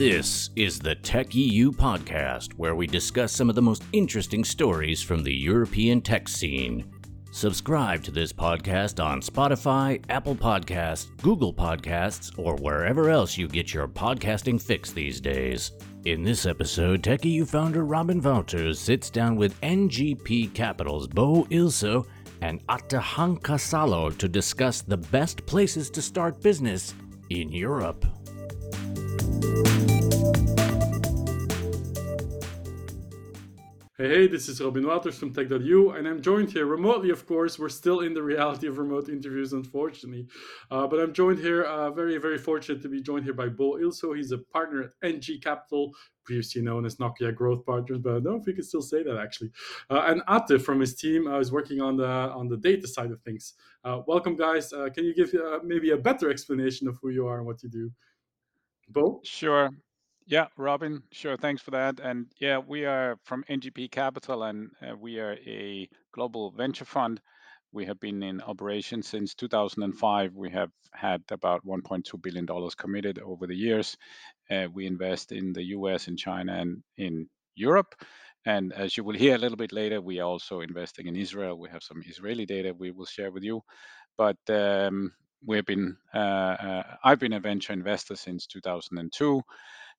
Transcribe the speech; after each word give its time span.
This 0.00 0.48
is 0.56 0.78
the 0.78 0.94
Tech 0.94 1.34
EU 1.34 1.70
podcast, 1.70 2.54
where 2.54 2.74
we 2.74 2.86
discuss 2.86 3.32
some 3.32 3.50
of 3.50 3.54
the 3.54 3.60
most 3.60 3.84
interesting 3.92 4.44
stories 4.44 5.02
from 5.02 5.22
the 5.22 5.34
European 5.34 6.00
tech 6.00 6.26
scene. 6.26 6.90
Subscribe 7.32 8.02
to 8.04 8.10
this 8.10 8.32
podcast 8.32 9.04
on 9.04 9.20
Spotify, 9.20 10.02
Apple 10.08 10.34
Podcasts, 10.34 11.14
Google 11.20 11.52
Podcasts, 11.52 12.32
or 12.38 12.56
wherever 12.56 13.10
else 13.10 13.36
you 13.36 13.46
get 13.46 13.74
your 13.74 13.86
podcasting 13.86 14.58
fix 14.58 14.90
these 14.90 15.20
days. 15.20 15.72
In 16.06 16.22
this 16.22 16.46
episode, 16.46 17.04
Tech 17.04 17.22
EU 17.26 17.44
founder 17.44 17.84
Robin 17.84 18.22
Wouters 18.22 18.76
sits 18.76 19.10
down 19.10 19.36
with 19.36 19.60
NGP 19.60 20.54
Capital's 20.54 21.08
Bo 21.08 21.44
Ilso 21.50 22.06
and 22.40 22.62
Atte 22.70 22.98
Hankasalo 23.02 24.16
to 24.16 24.28
discuss 24.30 24.80
the 24.80 24.96
best 24.96 25.44
places 25.44 25.90
to 25.90 26.00
start 26.00 26.40
business 26.40 26.94
in 27.28 27.52
Europe. 27.52 28.06
Hey, 34.00 34.08
hey, 34.08 34.26
this 34.28 34.48
is 34.48 34.62
Robin 34.62 34.84
Wouters 34.84 35.12
from 35.12 35.30
Tech.eu, 35.30 35.90
and 35.90 36.08
I'm 36.08 36.22
joined 36.22 36.50
here 36.50 36.64
remotely, 36.64 37.10
of 37.10 37.26
course. 37.26 37.58
We're 37.58 37.68
still 37.68 38.00
in 38.00 38.14
the 38.14 38.22
reality 38.22 38.66
of 38.66 38.78
remote 38.78 39.10
interviews, 39.10 39.52
unfortunately. 39.52 40.26
Uh, 40.70 40.86
but 40.86 41.00
I'm 41.00 41.12
joined 41.12 41.38
here, 41.38 41.64
uh, 41.64 41.90
very, 41.90 42.16
very 42.16 42.38
fortunate 42.38 42.80
to 42.80 42.88
be 42.88 43.02
joined 43.02 43.24
here 43.24 43.34
by 43.34 43.48
Bo 43.50 43.72
Ilso. 43.72 44.16
He's 44.16 44.32
a 44.32 44.38
partner 44.38 44.84
at 44.84 44.92
NGP 45.04 45.42
Capital, 45.42 45.92
previously 46.24 46.62
known 46.62 46.86
as 46.86 46.96
Nokia 46.96 47.34
Growth 47.34 47.66
Partners, 47.66 47.98
but 47.98 48.12
I 48.12 48.12
don't 48.20 48.24
know 48.24 48.36
if 48.36 48.46
we 48.46 48.54
can 48.54 48.64
still 48.64 48.80
say 48.80 49.02
that 49.02 49.18
actually. 49.18 49.50
Uh, 49.90 50.04
and 50.06 50.22
Atte 50.28 50.62
from 50.62 50.80
his 50.80 50.94
team 50.94 51.26
uh, 51.26 51.38
is 51.38 51.52
working 51.52 51.82
on 51.82 51.98
the 51.98 52.06
on 52.08 52.48
the 52.48 52.56
data 52.56 52.88
side 52.88 53.10
of 53.10 53.20
things. 53.20 53.52
Uh, 53.84 54.00
welcome, 54.06 54.34
guys. 54.34 54.72
Uh, 54.72 54.88
can 54.88 55.04
you 55.04 55.14
give 55.14 55.34
maybe 55.62 55.90
a 55.90 55.98
better 55.98 56.30
explanation 56.30 56.88
of 56.88 56.96
who 57.02 57.10
you 57.10 57.26
are 57.26 57.36
and 57.36 57.46
what 57.46 57.62
you 57.62 57.68
do? 57.68 57.92
Bo? 58.88 59.20
Sure. 59.24 59.68
Yeah, 60.30 60.48
Robin, 60.58 61.04
sure. 61.12 61.38
Thanks 61.38 61.62
for 61.62 61.72
that. 61.72 62.00
And 62.00 62.28
yeah, 62.40 62.58
we 62.58 62.86
are 62.86 63.18
from 63.24 63.44
NGP 63.50 63.92
Capital 63.92 64.44
and 64.44 64.70
uh, 64.82 64.96
we 64.96 65.20
are 65.20 65.34
a 65.46 65.88
global 66.14 66.52
venture 66.52 66.86
fund. 66.86 67.22
We 67.72 67.86
have 67.86 68.00
been 68.00 68.24
in 68.24 68.42
operation 68.42 69.04
since 69.04 69.36
2005. 69.36 70.34
We 70.36 70.50
have 70.52 70.70
had 70.94 71.22
about 71.30 71.66
$1.2 71.66 72.22
billion 72.22 72.48
committed 72.78 73.20
over 73.20 73.46
the 73.46 73.56
years. 73.56 73.98
Uh, 74.50 74.68
we 74.74 74.86
invest 74.86 75.32
in 75.32 75.54
the 75.54 75.64
US 75.78 76.08
and 76.08 76.18
China 76.18 76.54
and 76.54 76.82
in 76.98 77.28
Europe. 77.56 77.94
And 78.46 78.72
as 78.74 78.96
you 78.96 79.04
will 79.04 79.16
hear 79.16 79.36
a 79.36 79.40
little 79.40 79.58
bit 79.58 79.72
later, 79.72 80.02
we 80.02 80.20
are 80.20 80.28
also 80.28 80.62
investing 80.62 81.08
in 81.08 81.16
Israel. 81.16 81.58
We 81.58 81.70
have 81.70 81.84
some 81.84 82.02
Israeli 82.06 82.46
data 82.46 82.74
we 82.78 82.92
will 82.92 83.06
share 83.06 83.32
with 83.32 83.44
you. 83.44 83.62
But 84.18 84.38
um, 84.50 85.12
we've 85.46 85.66
been, 85.66 85.98
uh, 86.14 86.18
uh, 86.18 86.84
I've 87.04 87.20
been 87.20 87.34
a 87.34 87.40
venture 87.40 87.74
investor 87.74 88.16
since 88.16 88.48
2002 88.48 89.42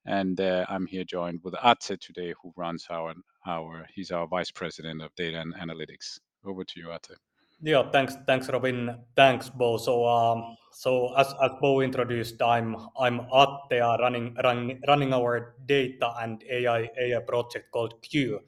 and 0.06 0.40
uh, 0.40 0.66
I'm 0.70 0.86
here 0.88 1.04
joined 1.04 1.42
with 1.44 1.56
Atte 1.64 1.98
today, 2.00 2.34
who 2.42 2.54
runs 2.56 2.88
our 2.90 3.14
our 3.48 3.88
he's 3.94 4.12
our 4.12 4.28
vice 4.28 4.52
president 4.52 5.02
of 5.02 5.14
data 5.16 5.40
and 5.40 5.54
analytics. 5.56 6.20
Over 6.46 6.64
to 6.64 6.80
you, 6.80 6.92
Atte. 6.92 7.18
Yeah, 7.64 7.92
thanks, 7.92 8.18
thanks, 8.26 8.50
Robin. 8.50 8.98
Thanks, 9.16 9.50
Bo. 9.50 9.78
So, 9.78 10.08
um, 10.08 10.58
so 10.72 11.14
as, 11.16 11.32
as 11.44 11.52
Bo 11.62 11.82
introduced, 11.82 12.42
I'm 12.42 12.76
I'm 12.98 13.22
Atte, 13.32 13.80
uh, 13.80 13.98
running 14.00 14.36
running 14.44 14.82
running 14.88 15.14
our 15.14 15.56
data 15.68 16.12
and 16.20 16.44
AI 16.50 16.90
AI 17.00 17.20
project 17.20 17.72
called 17.72 18.02
Q, 18.02 18.40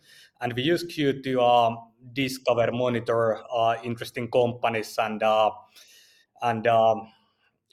and 0.41 0.53
we 0.53 0.63
use 0.63 0.83
Q 0.83 1.21
to 1.21 1.41
uh, 1.41 1.75
discover, 2.13 2.71
monitor 2.71 3.37
uh, 3.53 3.75
interesting 3.83 4.31
companies 4.31 4.97
and 4.97 5.21
uh, 5.21 5.51
and 6.41 6.65
um, 6.65 7.07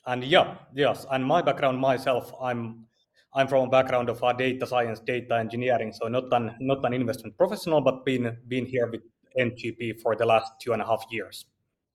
and 0.06 0.22
yeah, 0.24 0.56
yes. 0.74 1.06
And 1.10 1.24
my 1.24 1.40
background 1.40 1.78
myself, 1.78 2.34
I'm 2.40 2.86
I'm 3.32 3.46
from 3.46 3.68
a 3.68 3.70
background 3.70 4.08
of 4.08 4.22
uh, 4.22 4.32
data 4.32 4.66
science, 4.66 5.00
data 5.00 5.36
engineering, 5.36 5.92
so 5.92 6.08
not 6.08 6.32
an 6.32 6.56
not 6.60 6.84
an 6.84 6.92
investment 6.92 7.36
professional, 7.36 7.80
but 7.80 8.04
been 8.04 8.36
been 8.48 8.66
here 8.66 8.88
with 8.90 9.02
NGP 9.38 10.00
for 10.00 10.16
the 10.16 10.26
last 10.26 10.52
two 10.60 10.72
and 10.72 10.82
a 10.82 10.86
half 10.86 11.04
years. 11.10 11.46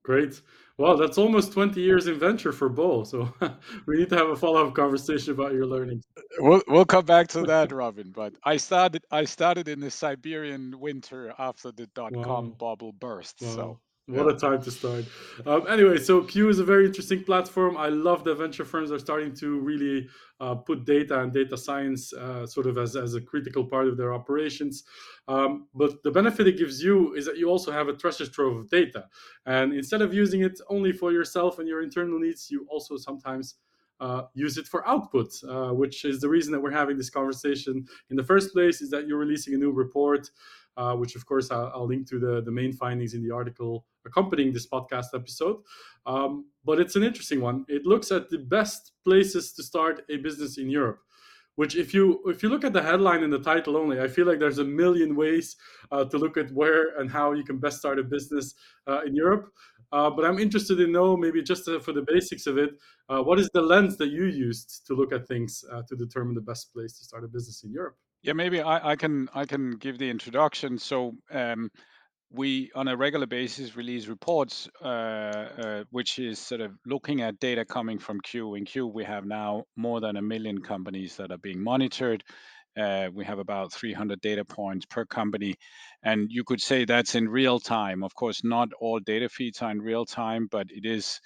Great. 0.05 0.41
Well, 0.77 0.97
that's 0.97 1.17
almost 1.17 1.53
20 1.53 1.81
years 1.81 2.05
in 2.07 2.19
venture 2.19 2.51
for 2.51 2.69
Bo. 2.69 3.03
So 3.05 3.33
we 3.87 3.97
need 3.97 4.09
to 4.09 4.17
have 4.17 4.29
a 4.29 4.35
follow-up 4.35 4.75
conversation 4.75 5.33
about 5.33 5.53
your 5.53 5.65
learning. 5.65 6.03
We'll 6.37 6.61
we'll 6.67 6.85
come 6.85 7.05
back 7.05 7.27
to 7.29 7.41
that, 7.43 7.71
Robin. 7.71 8.11
But 8.11 8.35
I 8.43 8.57
started 8.57 9.03
I 9.09 9.25
started 9.25 9.67
in 9.67 9.79
the 9.79 9.89
Siberian 9.89 10.79
winter 10.79 11.33
after 11.39 11.71
the 11.71 11.87
dot 11.95 12.13
com 12.13 12.49
wow. 12.49 12.55
bubble 12.59 12.91
burst. 12.91 13.41
Wow. 13.41 13.55
So 13.55 13.79
what 14.07 14.27
a 14.27 14.37
time 14.37 14.61
to 14.61 14.71
start. 14.71 15.05
Um, 15.45 15.65
anyway, 15.67 15.97
so 15.97 16.21
Q 16.21 16.49
is 16.49 16.59
a 16.59 16.63
very 16.63 16.85
interesting 16.85 17.23
platform. 17.23 17.75
I 17.75 17.89
love 17.89 18.23
that 18.25 18.35
venture 18.35 18.65
firms 18.65 18.91
are 18.91 18.99
starting 18.99 19.33
to 19.37 19.59
really 19.59 20.07
uh, 20.39 20.55
put 20.55 20.85
data 20.85 21.21
and 21.21 21.33
data 21.33 21.57
science 21.57 22.13
uh, 22.13 22.45
sort 22.45 22.67
of 22.67 22.77
as, 22.77 22.95
as 22.95 23.15
a 23.15 23.21
critical 23.21 23.65
part 23.65 23.87
of 23.87 23.97
their 23.97 24.13
operations. 24.13 24.83
Um, 25.27 25.67
but 25.73 26.03
the 26.03 26.11
benefit 26.11 26.47
it 26.47 26.57
gives 26.57 26.83
you 26.83 27.15
is 27.15 27.25
that 27.25 27.37
you 27.37 27.49
also 27.49 27.71
have 27.71 27.87
a 27.87 27.93
treasure 27.93 28.27
trove 28.27 28.57
of 28.57 28.69
data. 28.69 29.05
And 29.47 29.73
instead 29.73 30.01
of 30.03 30.13
using 30.13 30.41
it 30.41 30.59
only 30.69 30.91
for 30.91 31.11
yourself 31.11 31.57
and 31.57 31.67
your 31.67 31.81
internal 31.81 32.19
needs, 32.19 32.51
you 32.51 32.67
also 32.69 32.97
sometimes 32.97 33.55
uh, 33.99 34.23
use 34.33 34.57
it 34.57 34.67
for 34.67 34.87
output, 34.87 35.33
uh, 35.47 35.69
which 35.69 36.05
is 36.05 36.19
the 36.19 36.29
reason 36.29 36.51
that 36.51 36.59
we're 36.59 36.69
having 36.69 36.97
this 36.97 37.09
conversation 37.09 37.85
in 38.09 38.17
the 38.17 38.23
first 38.23 38.53
place, 38.53 38.81
is 38.81 38.89
that 38.89 39.07
you're 39.07 39.17
releasing 39.17 39.53
a 39.53 39.57
new 39.57 39.71
report 39.71 40.29
uh, 40.77 40.95
which 40.95 41.15
of 41.15 41.25
course 41.25 41.51
I'll, 41.51 41.71
I'll, 41.73 41.87
link 41.87 42.07
to 42.09 42.19
the, 42.19 42.41
the 42.41 42.51
main 42.51 42.73
findings 42.73 43.13
in 43.13 43.23
the 43.23 43.31
article 43.31 43.85
accompanying 44.05 44.53
this 44.53 44.67
podcast 44.67 45.07
episode. 45.13 45.57
Um, 46.05 46.45
but 46.63 46.79
it's 46.79 46.95
an 46.95 47.03
interesting 47.03 47.41
one. 47.41 47.65
It 47.67 47.85
looks 47.85 48.11
at 48.11 48.29
the 48.29 48.39
best 48.39 48.91
places 49.03 49.53
to 49.53 49.63
start 49.63 50.03
a 50.09 50.17
business 50.17 50.57
in 50.57 50.69
Europe. 50.69 50.99
Which, 51.55 51.77
if 51.77 51.93
you 51.93 52.21
if 52.25 52.43
you 52.43 52.49
look 52.49 52.65
at 52.65 52.73
the 52.73 52.83
headline 52.83 53.23
and 53.23 53.31
the 53.31 53.39
title 53.39 53.77
only, 53.77 54.01
I 54.01 54.09
feel 54.09 54.25
like 54.25 54.39
there's 54.39 54.57
a 54.57 54.65
million 54.65 55.15
ways 55.15 55.55
uh, 55.89 56.03
to 56.03 56.17
look 56.17 56.35
at 56.35 56.51
where 56.51 56.99
and 56.99 57.09
how 57.09 57.31
you 57.31 57.45
can 57.45 57.59
best 57.59 57.77
start 57.77 57.97
a 57.97 58.03
business 58.03 58.55
uh, 58.87 59.03
in 59.05 59.15
Europe. 59.15 59.49
Uh, 59.93 60.09
but 60.09 60.25
I'm 60.25 60.37
interested 60.37 60.81
in 60.81 60.91
know 60.91 61.15
maybe 61.15 61.41
just 61.41 61.63
for 61.81 61.93
the 61.93 62.01
basics 62.01 62.47
of 62.47 62.57
it, 62.57 62.71
uh, 63.07 63.21
what 63.21 63.39
is 63.39 63.49
the 63.53 63.61
lens 63.61 63.95
that 63.97 64.09
you 64.09 64.25
used 64.25 64.85
to 64.87 64.93
look 64.93 65.13
at 65.13 65.27
things 65.29 65.63
uh, 65.71 65.83
to 65.87 65.95
determine 65.95 66.35
the 66.35 66.41
best 66.41 66.73
place 66.73 66.97
to 66.97 67.05
start 67.05 67.23
a 67.23 67.27
business 67.29 67.63
in 67.63 67.71
Europe? 67.71 67.95
Yeah, 68.25 68.33
maybe 68.33 68.59
I, 68.59 68.93
I 68.93 68.95
can 68.95 69.29
I 69.35 69.45
can 69.45 69.73
give 69.77 69.99
the 69.99 70.09
introduction. 70.09 70.79
So 70.79 71.13
um, 71.31 71.69
we 72.31 72.71
on 72.73 72.87
a 72.87 72.97
regular 72.97 73.27
basis 73.27 73.75
release 73.75 74.07
reports, 74.07 74.67
uh, 74.83 74.87
uh, 74.87 75.83
which 75.91 76.17
is 76.17 76.39
sort 76.39 76.61
of 76.61 76.71
looking 76.87 77.21
at 77.21 77.39
data 77.39 77.63
coming 77.63 77.99
from 77.99 78.19
Q. 78.21 78.55
In 78.55 78.65
Q, 78.65 78.87
we 78.87 79.03
have 79.03 79.25
now 79.25 79.65
more 79.75 80.01
than 80.01 80.17
a 80.17 80.23
million 80.23 80.59
companies 80.59 81.15
that 81.17 81.31
are 81.31 81.37
being 81.37 81.63
monitored. 81.63 82.23
Uh, 82.75 83.09
we 83.13 83.23
have 83.23 83.37
about 83.37 83.71
300 83.71 84.19
data 84.21 84.43
points 84.43 84.87
per 84.87 85.05
company, 85.05 85.53
and 86.01 86.25
you 86.31 86.43
could 86.43 86.59
say 86.59 86.83
that's 86.83 87.13
in 87.13 87.29
real 87.29 87.59
time. 87.59 88.03
Of 88.03 88.15
course, 88.15 88.43
not 88.43 88.69
all 88.81 88.99
data 88.99 89.29
feeds 89.29 89.61
are 89.61 89.69
in 89.69 89.83
real 89.83 90.03
time, 90.03 90.47
but 90.49 90.65
it 90.71 90.83
is. 90.83 91.21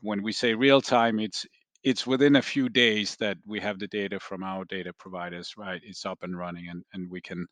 When 0.00 0.24
we 0.24 0.32
say 0.32 0.54
real 0.54 0.80
time, 0.80 1.20
it's 1.20 1.46
it's 1.82 2.06
within 2.06 2.36
a 2.36 2.42
few 2.42 2.68
days 2.68 3.16
that 3.16 3.38
we 3.46 3.60
have 3.60 3.78
the 3.78 3.88
data 3.88 4.20
from 4.20 4.42
our 4.42 4.64
data 4.64 4.92
providers 4.92 5.54
right? 5.56 5.80
It's 5.84 6.06
up 6.06 6.22
and 6.22 6.36
running 6.36 6.68
and, 6.68 6.84
and 6.92 7.10
we 7.10 7.20
can 7.20 7.46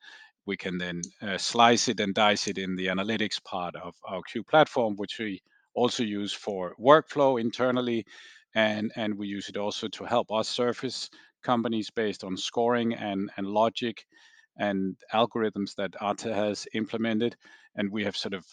we 0.46 0.56
can 0.56 0.78
then 0.78 1.02
uh, 1.22 1.38
slice 1.38 1.88
it 1.88 2.00
and 2.00 2.14
dice 2.14 2.48
it 2.48 2.58
in 2.58 2.74
the 2.76 2.86
analytics 2.86 3.42
part 3.44 3.76
of 3.76 3.94
our 4.08 4.22
q 4.22 4.42
platform 4.42 4.94
which 4.96 5.18
we 5.18 5.40
also 5.74 6.02
use 6.02 6.32
for 6.32 6.74
workflow 6.80 7.40
internally 7.40 8.04
and 8.54 8.90
and 8.96 9.14
we 9.16 9.26
use 9.28 9.48
it 9.48 9.56
also 9.56 9.88
to 9.88 10.04
help 10.04 10.30
us 10.32 10.48
surface 10.48 11.08
companies 11.42 11.90
based 11.90 12.24
on 12.24 12.36
scoring 12.36 12.94
and 12.94 13.30
and 13.36 13.46
logic 13.46 14.04
and 14.56 14.96
algorithms 15.14 15.74
that 15.76 15.94
Atte 16.00 16.34
has 16.34 16.66
implemented 16.74 17.36
and 17.76 17.90
we 17.90 18.04
have 18.04 18.16
sort 18.16 18.34
of 18.34 18.44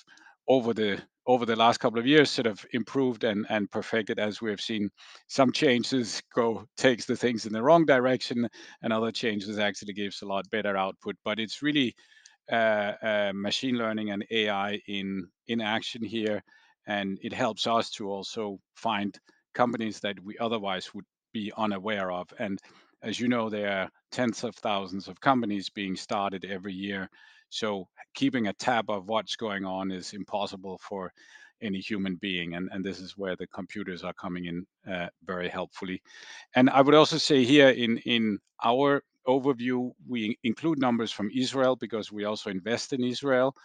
over 0.48 0.74
the 0.74 1.02
over 1.28 1.46
the 1.46 1.58
last 1.58 1.80
couple 1.80 2.00
of 2.00 2.08
years 2.08 2.32
sort 2.32 2.48
of 2.48 2.66
improved 2.72 3.26
and, 3.26 3.46
and 3.50 3.70
perfected 3.70 4.18
as 4.18 4.42
we 4.42 4.50
have 4.50 4.62
seen. 4.62 4.90
Some 5.28 5.52
changes 5.52 6.22
go 6.34 6.66
takes 6.78 7.06
the 7.06 7.18
things 7.18 7.46
in 7.46 7.52
the 7.52 7.62
wrong 7.62 7.86
direction 7.86 8.48
and 8.82 8.94
other 8.94 9.12
changes 9.12 9.60
actually 9.60 9.92
gives 9.94 10.22
a 10.22 10.26
lot 10.26 10.50
better 10.50 10.78
output. 10.78 11.18
But 11.26 11.40
it's 11.40 11.62
really 11.62 11.96
uh, 12.52 12.94
uh, 13.02 13.32
machine 13.36 13.76
learning 13.78 14.12
and 14.12 14.26
ai 14.32 14.80
in 14.88 15.28
in 15.48 15.62
action 15.62 16.04
here 16.04 16.42
and 16.88 17.20
it 17.22 17.34
helps 17.34 17.68
us 17.68 17.90
to 17.92 18.10
also 18.10 18.60
find 18.76 19.18
companies 19.54 20.00
that 20.00 20.20
we 20.24 20.38
otherwise 20.40 20.94
would 20.94 21.06
be 21.34 21.52
unaware 21.58 22.12
of. 22.12 22.28
And 22.40 22.60
as 23.02 23.20
you 23.20 23.28
know 23.28 23.50
there 23.50 23.72
are 23.72 23.90
tens 24.12 24.44
of 24.44 24.56
thousands 24.56 25.08
of 25.08 25.20
companies 25.20 25.70
being 25.70 25.96
started 25.98 26.46
every 26.46 26.74
year 26.74 27.10
so 27.50 27.88
keeping 28.14 28.48
a 28.48 28.54
tab 28.54 28.90
of 28.90 29.08
what's 29.08 29.36
going 29.36 29.66
on 29.66 29.92
is 29.92 30.14
impossible 30.14 30.80
for 30.82 31.12
any 31.62 31.80
human 31.80 32.16
being, 32.16 32.54
and, 32.56 32.70
and 32.72 32.84
this 32.84 33.00
is 33.00 33.18
where 33.18 33.36
the 33.36 33.48
computers 33.48 34.04
are 34.04 34.14
coming 34.14 34.46
in 34.46 34.66
uh, 34.92 35.08
very 35.26 35.50
helpfully. 35.50 36.02
And 36.56 36.70
I 36.70 36.82
would 36.82 36.96
also 36.96 37.18
say 37.18 37.44
here 37.44 37.70
in 37.70 37.98
in 38.00 38.40
our 38.64 39.02
overview, 39.28 39.92
we 40.08 40.38
include 40.44 40.80
numbers 40.80 41.12
from 41.12 41.32
Israel 41.36 41.76
because 41.76 42.12
we 42.12 42.26
also 42.26 42.50
invest 42.50 42.94
in 42.94 43.04
Israel, 43.04 43.56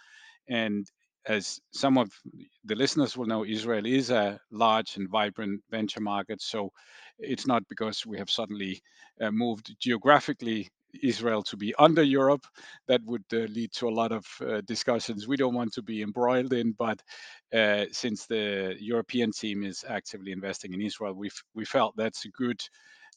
and 0.47 0.89
as 1.25 1.61
some 1.71 1.97
of 1.97 2.11
the 2.65 2.75
listeners 2.75 3.15
will 3.15 3.25
know, 3.25 3.45
Israel 3.45 3.85
is 3.85 4.09
a 4.09 4.39
large 4.51 4.97
and 4.97 5.09
vibrant 5.09 5.61
venture 5.71 6.01
market. 6.01 6.41
So 6.41 6.71
it's 7.17 7.47
not 7.47 7.63
because 7.69 8.05
we 8.05 8.17
have 8.17 8.29
suddenly 8.29 8.81
uh, 9.21 9.31
moved 9.31 9.73
geographically 9.79 10.69
Israel 11.01 11.43
to 11.43 11.57
be 11.57 11.73
under 11.75 12.03
Europe. 12.03 12.45
That 12.87 13.01
would 13.05 13.25
uh, 13.33 13.37
lead 13.57 13.71
to 13.73 13.87
a 13.87 13.97
lot 14.01 14.11
of 14.11 14.25
uh, 14.41 14.61
discussions 14.61 15.27
we 15.27 15.37
don't 15.37 15.55
want 15.55 15.73
to 15.73 15.81
be 15.81 16.01
embroiled 16.01 16.53
in. 16.53 16.73
But 16.73 17.01
uh, 17.53 17.85
since 17.91 18.25
the 18.25 18.75
European 18.79 19.31
team 19.31 19.63
is 19.63 19.83
actively 19.87 20.31
investing 20.31 20.73
in 20.73 20.81
Israel, 20.81 21.13
we 21.13 21.29
we 21.53 21.65
felt 21.65 21.95
that's 21.95 22.25
a 22.25 22.29
good. 22.29 22.61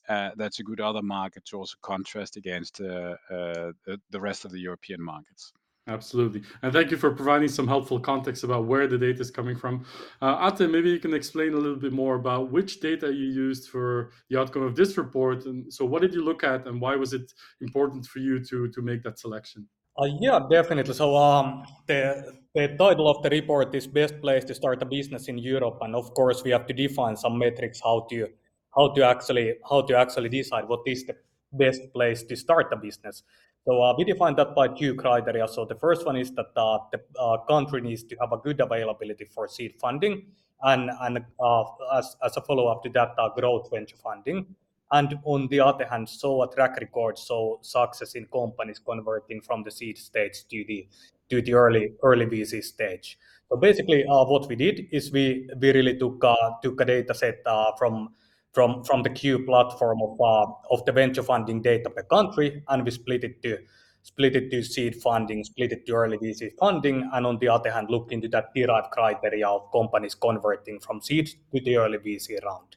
Uh, 0.09 0.31
that's 0.37 0.61
a 0.61 0.63
good 0.63 0.81
other 0.81 1.03
market 1.03 1.45
to 1.45 1.57
also 1.57 1.75
contrast 1.83 2.37
against 2.37 2.81
uh, 2.81 3.17
uh, 3.29 3.73
the, 3.85 4.01
the 4.11 4.21
rest 4.21 4.45
of 4.45 4.53
the 4.53 4.61
European 4.61 5.03
markets. 5.03 5.53
Absolutely. 5.89 6.43
And 6.63 6.73
thank 6.73 6.91
you 6.91 6.97
for 6.97 7.13
providing 7.13 7.49
some 7.49 7.69
helpful 7.69 8.01
context 8.01 8.43
about 8.43 8.65
where 8.65 8.89
the 8.89 8.99
data 8.99 9.21
is 9.21 9.31
coming 9.31 9.57
from. 9.57 9.85
Uh, 10.21 10.51
Atte, 10.51 10.69
maybe 10.69 10.91
you 10.91 10.99
can 10.99 11.15
explain 11.15 11.55
a 11.55 11.57
little 11.57 11.77
bit 11.77 11.93
more 11.93 12.17
about 12.17 12.51
which 12.51 12.81
data 12.81 13.13
you 13.13 13.27
used 13.27 13.69
for 13.69 14.11
the 14.29 14.39
outcome 14.39 14.63
of 14.63 14.75
this 14.75 14.99
report. 14.99 15.47
And 15.47 15.73
so, 15.73 15.85
what 15.85 16.03
did 16.03 16.13
you 16.13 16.25
look 16.25 16.43
at, 16.43 16.67
and 16.67 16.81
why 16.81 16.97
was 16.97 17.13
it 17.13 17.33
important 17.61 18.05
for 18.05 18.19
you 18.19 18.43
to, 18.45 18.69
to 18.69 18.83
make 18.83 19.05
that 19.05 19.21
selection? 19.21 19.69
Uh, 19.99 20.09
yeah, 20.21 20.41
definitely. 20.51 20.93
So 20.93 21.17
um, 21.17 21.65
the 21.87 22.33
the 22.55 22.69
title 22.77 23.09
of 23.09 23.23
the 23.23 23.31
report 23.31 23.75
is 23.75 23.87
"Best 23.87 24.21
Place 24.21 24.45
to 24.45 24.55
Start 24.55 24.83
a 24.83 24.87
Business 24.87 25.29
in 25.29 25.39
Europe," 25.39 25.79
and 25.81 25.95
of 25.95 26.13
course 26.13 26.43
we 26.45 26.51
have 26.51 26.67
to 26.67 26.75
define 26.75 27.17
some 27.17 27.39
metrics 27.39 27.81
how 27.83 28.07
to 28.11 28.29
how 28.77 28.93
to 28.93 29.07
actually 29.07 29.55
how 29.71 29.83
to 29.83 29.97
actually 29.97 30.29
decide 30.29 30.69
what 30.69 30.81
is 30.87 31.07
the 31.07 31.15
best 31.53 31.81
place 31.95 32.23
to 32.25 32.37
start 32.37 32.73
a 32.73 32.77
business. 32.77 33.23
So 33.67 33.83
uh, 33.83 33.95
we 33.99 34.05
define 34.05 34.37
that 34.37 34.55
by 34.55 34.69
two 34.69 34.95
criteria. 34.95 35.49
So 35.49 35.65
the 35.65 35.75
first 35.75 36.07
one 36.07 36.17
is 36.17 36.31
that 36.33 36.53
uh, 36.57 36.79
the 36.93 37.01
uh, 37.19 37.39
country 37.49 37.81
needs 37.81 38.05
to 38.05 38.17
have 38.21 38.33
a 38.33 38.37
good 38.37 38.61
availability 38.61 39.25
for 39.25 39.49
seed 39.49 39.75
funding, 39.81 40.27
and 40.63 40.91
and 41.01 41.25
uh, 41.41 41.65
as, 41.95 42.17
as 42.25 42.37
a 42.37 42.43
follow 42.43 42.69
up 42.69 42.85
to 42.85 42.91
that, 42.91 43.15
uh, 43.19 43.29
growth 43.31 43.69
venture 43.73 43.97
funding. 43.97 44.47
And 44.93 45.19
on 45.25 45.49
the 45.49 45.59
other 45.59 45.85
hand, 45.85 46.09
so 46.09 46.43
a 46.43 46.55
track 46.55 46.77
record, 46.81 47.19
so 47.19 47.59
success 47.63 48.15
in 48.15 48.27
companies 48.27 48.79
converting 48.79 49.41
from 49.41 49.65
the 49.65 49.73
seed 49.73 49.99
stage 49.99 50.47
to 50.49 50.65
the 50.69 50.87
to 51.31 51.43
the 51.43 51.55
early 51.55 51.91
early 52.05 52.27
VC 52.27 52.63
stage. 52.63 53.19
So 53.49 53.57
basically, 53.57 54.05
uh, 54.05 54.25
what 54.27 54.49
we 54.49 54.55
did 54.55 54.87
is 54.93 55.11
we 55.11 55.49
we 55.61 55.73
really 55.73 55.99
took 55.99 56.25
took 56.63 56.81
a 56.81 56.85
data 56.85 57.15
set 57.15 57.43
from 57.77 58.11
from 58.57 58.83
from 58.85 59.03
the 59.03 59.11
Q 59.11 59.45
platform 59.45 59.99
of 60.01 60.19
uh, 60.19 60.47
of 60.75 60.83
the 60.87 60.93
venture 60.93 61.23
funding 61.23 61.61
data 61.61 61.91
per 61.91 62.05
country, 62.05 62.63
and 62.69 62.87
we 62.87 62.91
split 62.91 63.23
it 63.23 63.43
to 63.43 63.59
split 64.03 64.35
it 64.35 64.51
to 64.51 64.63
seed 64.63 64.97
funding, 65.03 65.45
split 65.45 65.73
it 65.73 65.85
to 65.85 65.93
early 65.93 66.17
VC 66.17 66.51
funding, 66.59 67.11
and 67.13 67.27
on 67.27 67.39
the 67.39 67.49
other 67.49 67.71
hand, 67.71 67.91
look 67.91 68.13
into 68.13 68.29
that 68.29 68.47
derived 68.55 68.91
criteria 68.93 69.47
of 69.47 69.71
companies 69.73 70.15
converting 70.15 70.81
from 70.81 71.03
seed 71.03 71.27
to 71.27 71.61
the 71.67 71.77
early 71.77 71.99
VC 71.99 72.43
round. 72.47 72.77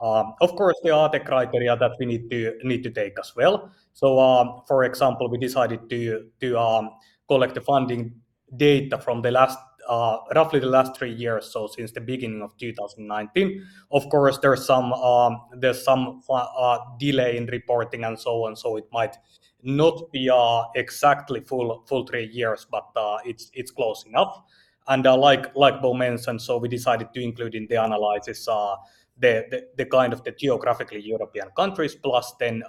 Um, 0.00 0.32
of 0.40 0.56
course, 0.56 0.76
there 0.82 0.94
are 0.94 1.10
the 1.10 1.20
criteria 1.20 1.76
that 1.76 1.92
we 2.00 2.06
need 2.06 2.30
to 2.30 2.54
need 2.64 2.82
to 2.84 2.90
take 2.90 3.18
as 3.18 3.36
well. 3.36 3.70
So, 3.92 4.18
um, 4.18 4.62
for 4.66 4.84
example, 4.84 5.28
we 5.28 5.36
decided 5.36 5.90
to 5.90 6.30
to 6.40 6.58
um, 6.58 6.90
collect 7.28 7.54
the 7.54 7.60
funding 7.60 8.14
data 8.56 8.96
from 8.96 9.20
the 9.20 9.30
last 9.30 9.58
uh, 9.88 10.18
roughly 10.34 10.60
the 10.60 10.66
last 10.66 10.96
three 10.96 11.12
years, 11.12 11.50
so 11.50 11.66
since 11.66 11.92
the 11.92 12.00
beginning 12.00 12.42
of 12.42 12.56
2019. 12.58 13.66
Of 13.90 14.08
course, 14.10 14.38
there's 14.38 14.66
some 14.66 14.92
um, 14.92 15.40
there's 15.56 15.82
some 15.82 16.22
uh, 16.30 16.78
delay 16.98 17.36
in 17.36 17.46
reporting 17.46 18.04
and 18.04 18.18
so 18.18 18.46
on, 18.46 18.56
so 18.56 18.76
it 18.76 18.86
might 18.92 19.16
not 19.62 20.12
be 20.12 20.30
uh, 20.30 20.64
exactly 20.74 21.40
full 21.40 21.84
full 21.86 22.06
three 22.06 22.26
years, 22.26 22.66
but 22.70 22.86
uh, 22.96 23.18
it's 23.24 23.50
it's 23.54 23.70
close 23.70 24.04
enough. 24.04 24.42
And 24.86 25.06
uh, 25.06 25.16
like 25.16 25.54
like 25.56 25.80
Bo 25.80 25.94
mentioned, 25.94 26.42
so 26.42 26.58
we 26.58 26.68
decided 26.68 27.12
to 27.14 27.20
include 27.20 27.54
in 27.54 27.66
the 27.68 27.82
analysis 27.82 28.46
uh, 28.46 28.76
the, 29.18 29.46
the, 29.50 29.66
the 29.76 29.84
kind 29.86 30.12
of 30.12 30.22
the 30.22 30.32
geographically 30.32 31.00
European 31.00 31.48
countries 31.56 31.94
plus 31.94 32.34
then 32.38 32.62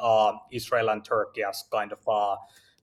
Israel 0.52 0.90
and 0.90 1.06
Turkey 1.06 1.44
as 1.44 1.64
kind 1.72 1.92
of 1.92 2.00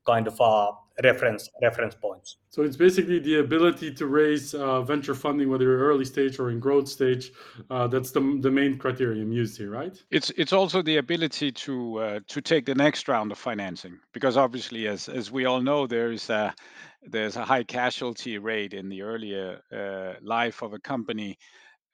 kind 0.07 0.27
of 0.27 0.41
uh, 0.41 0.73
reference 1.03 1.51
reference 1.63 1.95
points. 1.95 2.37
So 2.49 2.63
it's 2.63 2.77
basically 2.77 3.19
the 3.19 3.41
ability 3.41 3.93
to 3.95 4.07
raise 4.07 4.55
uh, 4.55 4.83
venture 4.83 5.15
funding, 5.15 5.51
whether 5.51 5.65
you're 5.65 5.79
early 5.79 6.05
stage 6.05 6.39
or 6.39 6.51
in 6.51 6.61
growth 6.61 6.89
stage. 6.89 7.33
Uh, 7.71 7.87
that's 7.87 8.13
the, 8.13 8.39
the 8.41 8.51
main 8.51 8.79
criterion 8.79 9.31
used 9.31 9.59
here, 9.59 9.71
right? 9.71 10.03
It's 10.11 10.31
it's 10.31 10.53
also 10.53 10.83
the 10.83 10.97
ability 10.97 11.53
to 11.53 11.99
uh, 11.99 12.21
to 12.29 12.41
take 12.41 12.65
the 12.67 12.75
next 12.75 13.09
round 13.09 13.33
of 13.33 13.39
financing, 13.39 13.99
because 14.13 14.37
obviously, 14.37 14.89
as 14.89 15.09
as 15.09 15.31
we 15.31 15.45
all 15.45 15.61
know, 15.61 15.87
there's 15.87 16.31
a 16.31 16.55
there's 17.03 17.37
a 17.37 17.45
high 17.45 17.65
casualty 17.65 18.39
rate 18.39 18.75
in 18.75 18.89
the 18.89 19.03
earlier 19.03 19.61
uh, 19.73 20.15
life 20.23 20.63
of 20.63 20.73
a 20.73 20.79
company. 20.79 21.37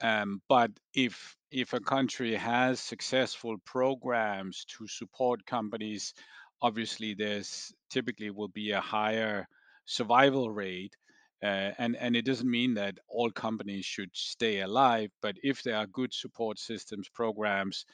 Um, 0.01 0.41
but 0.49 0.71
if 0.95 1.37
if 1.51 1.73
a 1.75 1.81
country 1.81 2.35
has 2.35 2.81
successful 2.81 3.57
programs 3.65 4.65
to 4.79 4.87
support 4.89 5.47
companies 5.47 6.15
obviously 6.63 7.15
there's 7.15 7.73
typically 7.91 8.31
will 8.31 8.49
be 8.49 8.71
a 8.71 8.81
higher 8.81 9.47
survival 9.85 10.51
rate. 10.51 10.95
Uh, 11.43 11.73
and, 11.79 11.97
and 11.97 12.15
it 12.15 12.25
doesn't 12.25 12.49
mean 12.49 12.75
that 12.75 12.95
all 13.09 13.29
companies 13.31 13.85
should 13.85 14.11
stay 14.13 14.61
alive, 14.61 15.11
but 15.21 15.35
if 15.43 15.63
there 15.65 15.77
are 15.77 15.87
good 15.89 16.15
support 16.15 16.57
systems, 16.59 17.09
programs, 17.09 17.85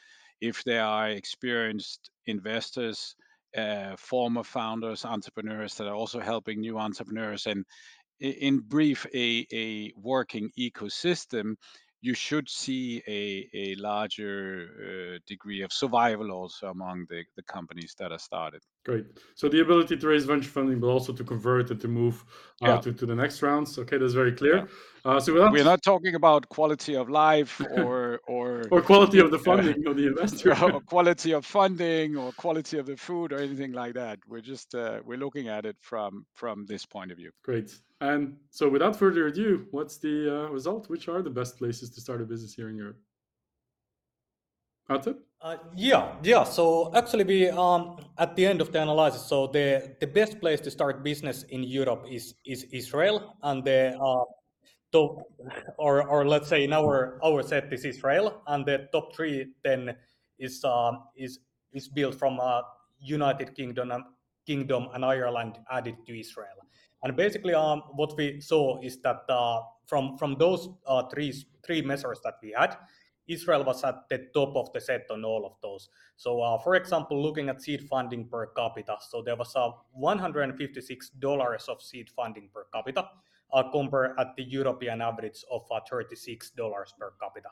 if 0.40 0.62
there 0.64 0.84
are 0.84 1.08
experienced 1.08 2.10
investors, 2.26 3.16
uh, 3.56 3.96
former 3.96 4.44
founders, 4.44 5.06
entrepreneurs 5.06 5.74
that 5.76 5.88
are 5.88 5.94
also 5.94 6.20
helping 6.20 6.60
new 6.60 6.78
entrepreneurs, 6.78 7.46
and 7.46 7.64
in 8.20 8.58
brief, 8.58 9.06
a, 9.14 9.46
a 9.52 9.92
working 9.96 10.50
ecosystem, 10.58 11.54
you 12.00 12.14
should 12.14 12.48
see 12.48 13.02
a, 13.08 13.48
a 13.54 13.74
larger 13.76 14.68
uh, 14.78 15.18
degree 15.26 15.62
of 15.62 15.72
survival 15.72 16.30
also 16.30 16.68
among 16.68 17.06
the, 17.10 17.24
the 17.36 17.42
companies 17.42 17.94
that 17.98 18.12
are 18.12 18.18
started. 18.18 18.62
Great. 18.84 19.06
So 19.34 19.48
the 19.48 19.60
ability 19.60 19.96
to 19.96 20.06
raise 20.06 20.24
venture 20.24 20.48
funding, 20.48 20.78
but 20.78 20.86
also 20.86 21.12
to 21.12 21.24
convert 21.24 21.70
and 21.70 21.80
to 21.80 21.88
move 21.88 22.24
uh, 22.62 22.68
yeah. 22.68 22.80
to, 22.80 22.92
to 22.92 23.06
the 23.06 23.14
next 23.14 23.42
rounds. 23.42 23.78
Okay, 23.78 23.98
that's 23.98 24.12
very 24.12 24.32
clear. 24.32 24.56
Yeah. 24.56 24.64
Uh, 25.04 25.20
so 25.20 25.32
we're 25.32 25.64
not 25.64 25.82
talking 25.82 26.14
about 26.14 26.48
quality 26.48 26.94
of 26.94 27.08
life 27.08 27.60
or 27.76 28.20
or 28.28 28.64
or 28.70 28.82
quality 28.82 29.18
of 29.18 29.30
the 29.30 29.38
funding 29.48 29.86
of 29.86 29.96
the 29.96 30.06
investor, 30.06 30.50
or 30.62 30.80
quality 30.80 31.32
of 31.32 31.44
funding 31.44 32.16
or 32.16 32.32
quality 32.32 32.78
of 32.78 32.86
the 32.86 32.96
food 32.96 33.32
or 33.32 33.38
anything 33.38 33.72
like 33.72 33.94
that. 33.94 34.18
We're 34.26 34.40
just 34.40 34.74
uh, 34.74 35.00
we're 35.04 35.18
looking 35.18 35.48
at 35.48 35.64
it 35.64 35.76
from 35.80 36.26
from 36.34 36.66
this 36.66 36.86
point 36.86 37.10
of 37.10 37.18
view. 37.18 37.30
Great. 37.42 37.74
And 38.00 38.36
so, 38.50 38.68
without 38.68 38.96
further 38.96 39.26
ado, 39.26 39.66
what's 39.72 39.98
the 39.98 40.44
uh, 40.44 40.48
result? 40.50 40.88
Which 40.88 41.08
are 41.08 41.22
the 41.22 41.30
best 41.30 41.58
places 41.58 41.90
to 41.90 42.00
start 42.00 42.22
a 42.22 42.24
business 42.24 42.54
here 42.54 42.68
in 42.68 42.76
Europe? 42.76 42.98
Atte? 44.88 45.16
Uh, 45.40 45.56
yeah, 45.76 46.16
yeah. 46.22 46.44
So 46.44 46.92
actually, 46.94 47.24
we 47.24 47.48
um, 47.48 47.96
at 48.18 48.34
the 48.34 48.46
end 48.46 48.60
of 48.60 48.72
the 48.72 48.82
analysis, 48.82 49.22
so 49.22 49.46
the 49.46 49.96
the 50.00 50.06
best 50.06 50.40
place 50.40 50.60
to 50.60 50.70
start 50.70 51.04
business 51.04 51.44
in 51.50 51.62
Europe 51.62 52.06
is 52.10 52.34
is 52.44 52.64
Israel, 52.72 53.36
and 53.42 53.64
the 53.64 53.96
uh, 54.00 54.24
top, 54.90 55.22
or 55.78 56.06
or 56.08 56.26
let's 56.26 56.48
say 56.48 56.64
in 56.64 56.72
our 56.72 57.20
our 57.22 57.42
set 57.42 57.72
is 57.72 57.84
Israel, 57.84 58.42
and 58.46 58.66
the 58.66 58.88
top 58.92 59.14
three 59.14 59.54
then 59.62 59.94
is 60.38 60.64
uh, 60.64 60.92
is 61.16 61.40
is 61.72 61.88
built 61.88 62.14
from 62.14 62.40
uh, 62.40 62.62
United 62.98 63.54
Kingdom 63.54 63.92
Kingdom 64.46 64.88
and 64.94 65.04
Ireland 65.04 65.58
added 65.70 65.96
to 66.06 66.18
Israel. 66.18 66.67
And 67.02 67.16
basically, 67.16 67.54
um, 67.54 67.82
what 67.92 68.16
we 68.16 68.40
saw 68.40 68.80
is 68.82 69.00
that 69.02 69.22
uh, 69.28 69.60
from 69.86 70.16
from 70.18 70.36
those 70.38 70.68
uh, 70.86 71.04
three 71.08 71.32
three 71.64 71.82
measures 71.82 72.20
that 72.24 72.34
we 72.42 72.54
had, 72.58 72.76
Israel 73.28 73.62
was 73.64 73.84
at 73.84 74.08
the 74.08 74.28
top 74.34 74.56
of 74.56 74.72
the 74.72 74.80
set 74.80 75.06
on 75.10 75.24
all 75.24 75.46
of 75.46 75.52
those. 75.62 75.88
So, 76.16 76.40
uh, 76.40 76.58
for 76.58 76.74
example, 76.74 77.22
looking 77.22 77.48
at 77.48 77.62
seed 77.62 77.82
funding 77.88 78.26
per 78.28 78.46
capita, 78.46 78.96
so 79.08 79.22
there 79.22 79.36
was 79.36 79.54
uh, 79.54 79.70
$156 80.00 81.68
of 81.68 81.82
seed 81.82 82.10
funding 82.10 82.48
per 82.52 82.66
capita, 82.72 83.08
uh, 83.52 83.70
compared 83.70 84.18
at 84.18 84.34
the 84.36 84.42
European 84.42 85.02
average 85.02 85.44
of 85.50 85.62
uh, 85.70 85.80
$36 85.90 86.56
per 86.98 87.12
capita. 87.20 87.50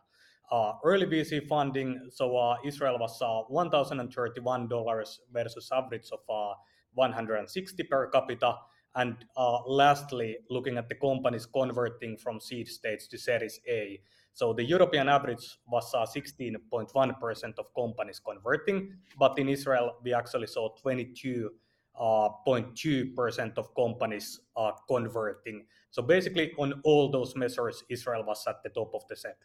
Uh, 0.51 0.75
early 0.85 1.07
VC 1.07 1.47
funding, 1.47 2.09
so 2.11 2.37
uh, 2.37 2.57
Israel 2.65 2.99
was 2.99 3.21
uh, 3.21 3.43
$1,031 3.53 5.19
versus 5.33 5.71
average 5.73 6.09
of 6.13 6.21
uh, 6.29 6.55
160 6.95 7.83
per 7.85 8.07
capita. 8.11 8.55
And 8.97 9.17
uh, 9.37 9.59
lastly, 9.67 10.39
looking 10.51 10.79
at 10.79 10.89
the 10.89 10.95
companies 10.95 11.47
converting 11.47 12.17
from 12.17 12.41
seed 12.41 12.67
stage 12.69 13.09
to 13.11 13.19
Series 13.19 13.61
A. 13.69 14.01
So 14.33 14.53
the 14.53 14.65
European 14.65 15.09
average 15.09 15.59
was 15.71 15.93
16.1% 15.95 16.89
uh, 16.95 17.53
of 17.59 17.75
companies 17.75 18.21
converting, 18.21 18.95
but 19.19 19.39
in 19.39 19.49
Israel, 19.49 19.97
we 20.03 20.13
actually 20.13 20.47
saw 20.47 20.75
22 20.81 21.51
uh, 21.99 22.29
0.2% 22.47 23.59
of 23.59 23.75
companies 23.75 24.41
are 24.55 24.75
converting. 24.89 25.65
So 25.91 26.03
basically, 26.03 26.53
on 26.59 26.81
all 26.85 27.11
those 27.11 27.35
measures, 27.37 27.83
Israel 27.89 28.25
was 28.27 28.45
at 28.47 28.63
the 28.63 28.71
top 28.71 28.93
of 28.95 29.07
the 29.09 29.17
set. 29.17 29.39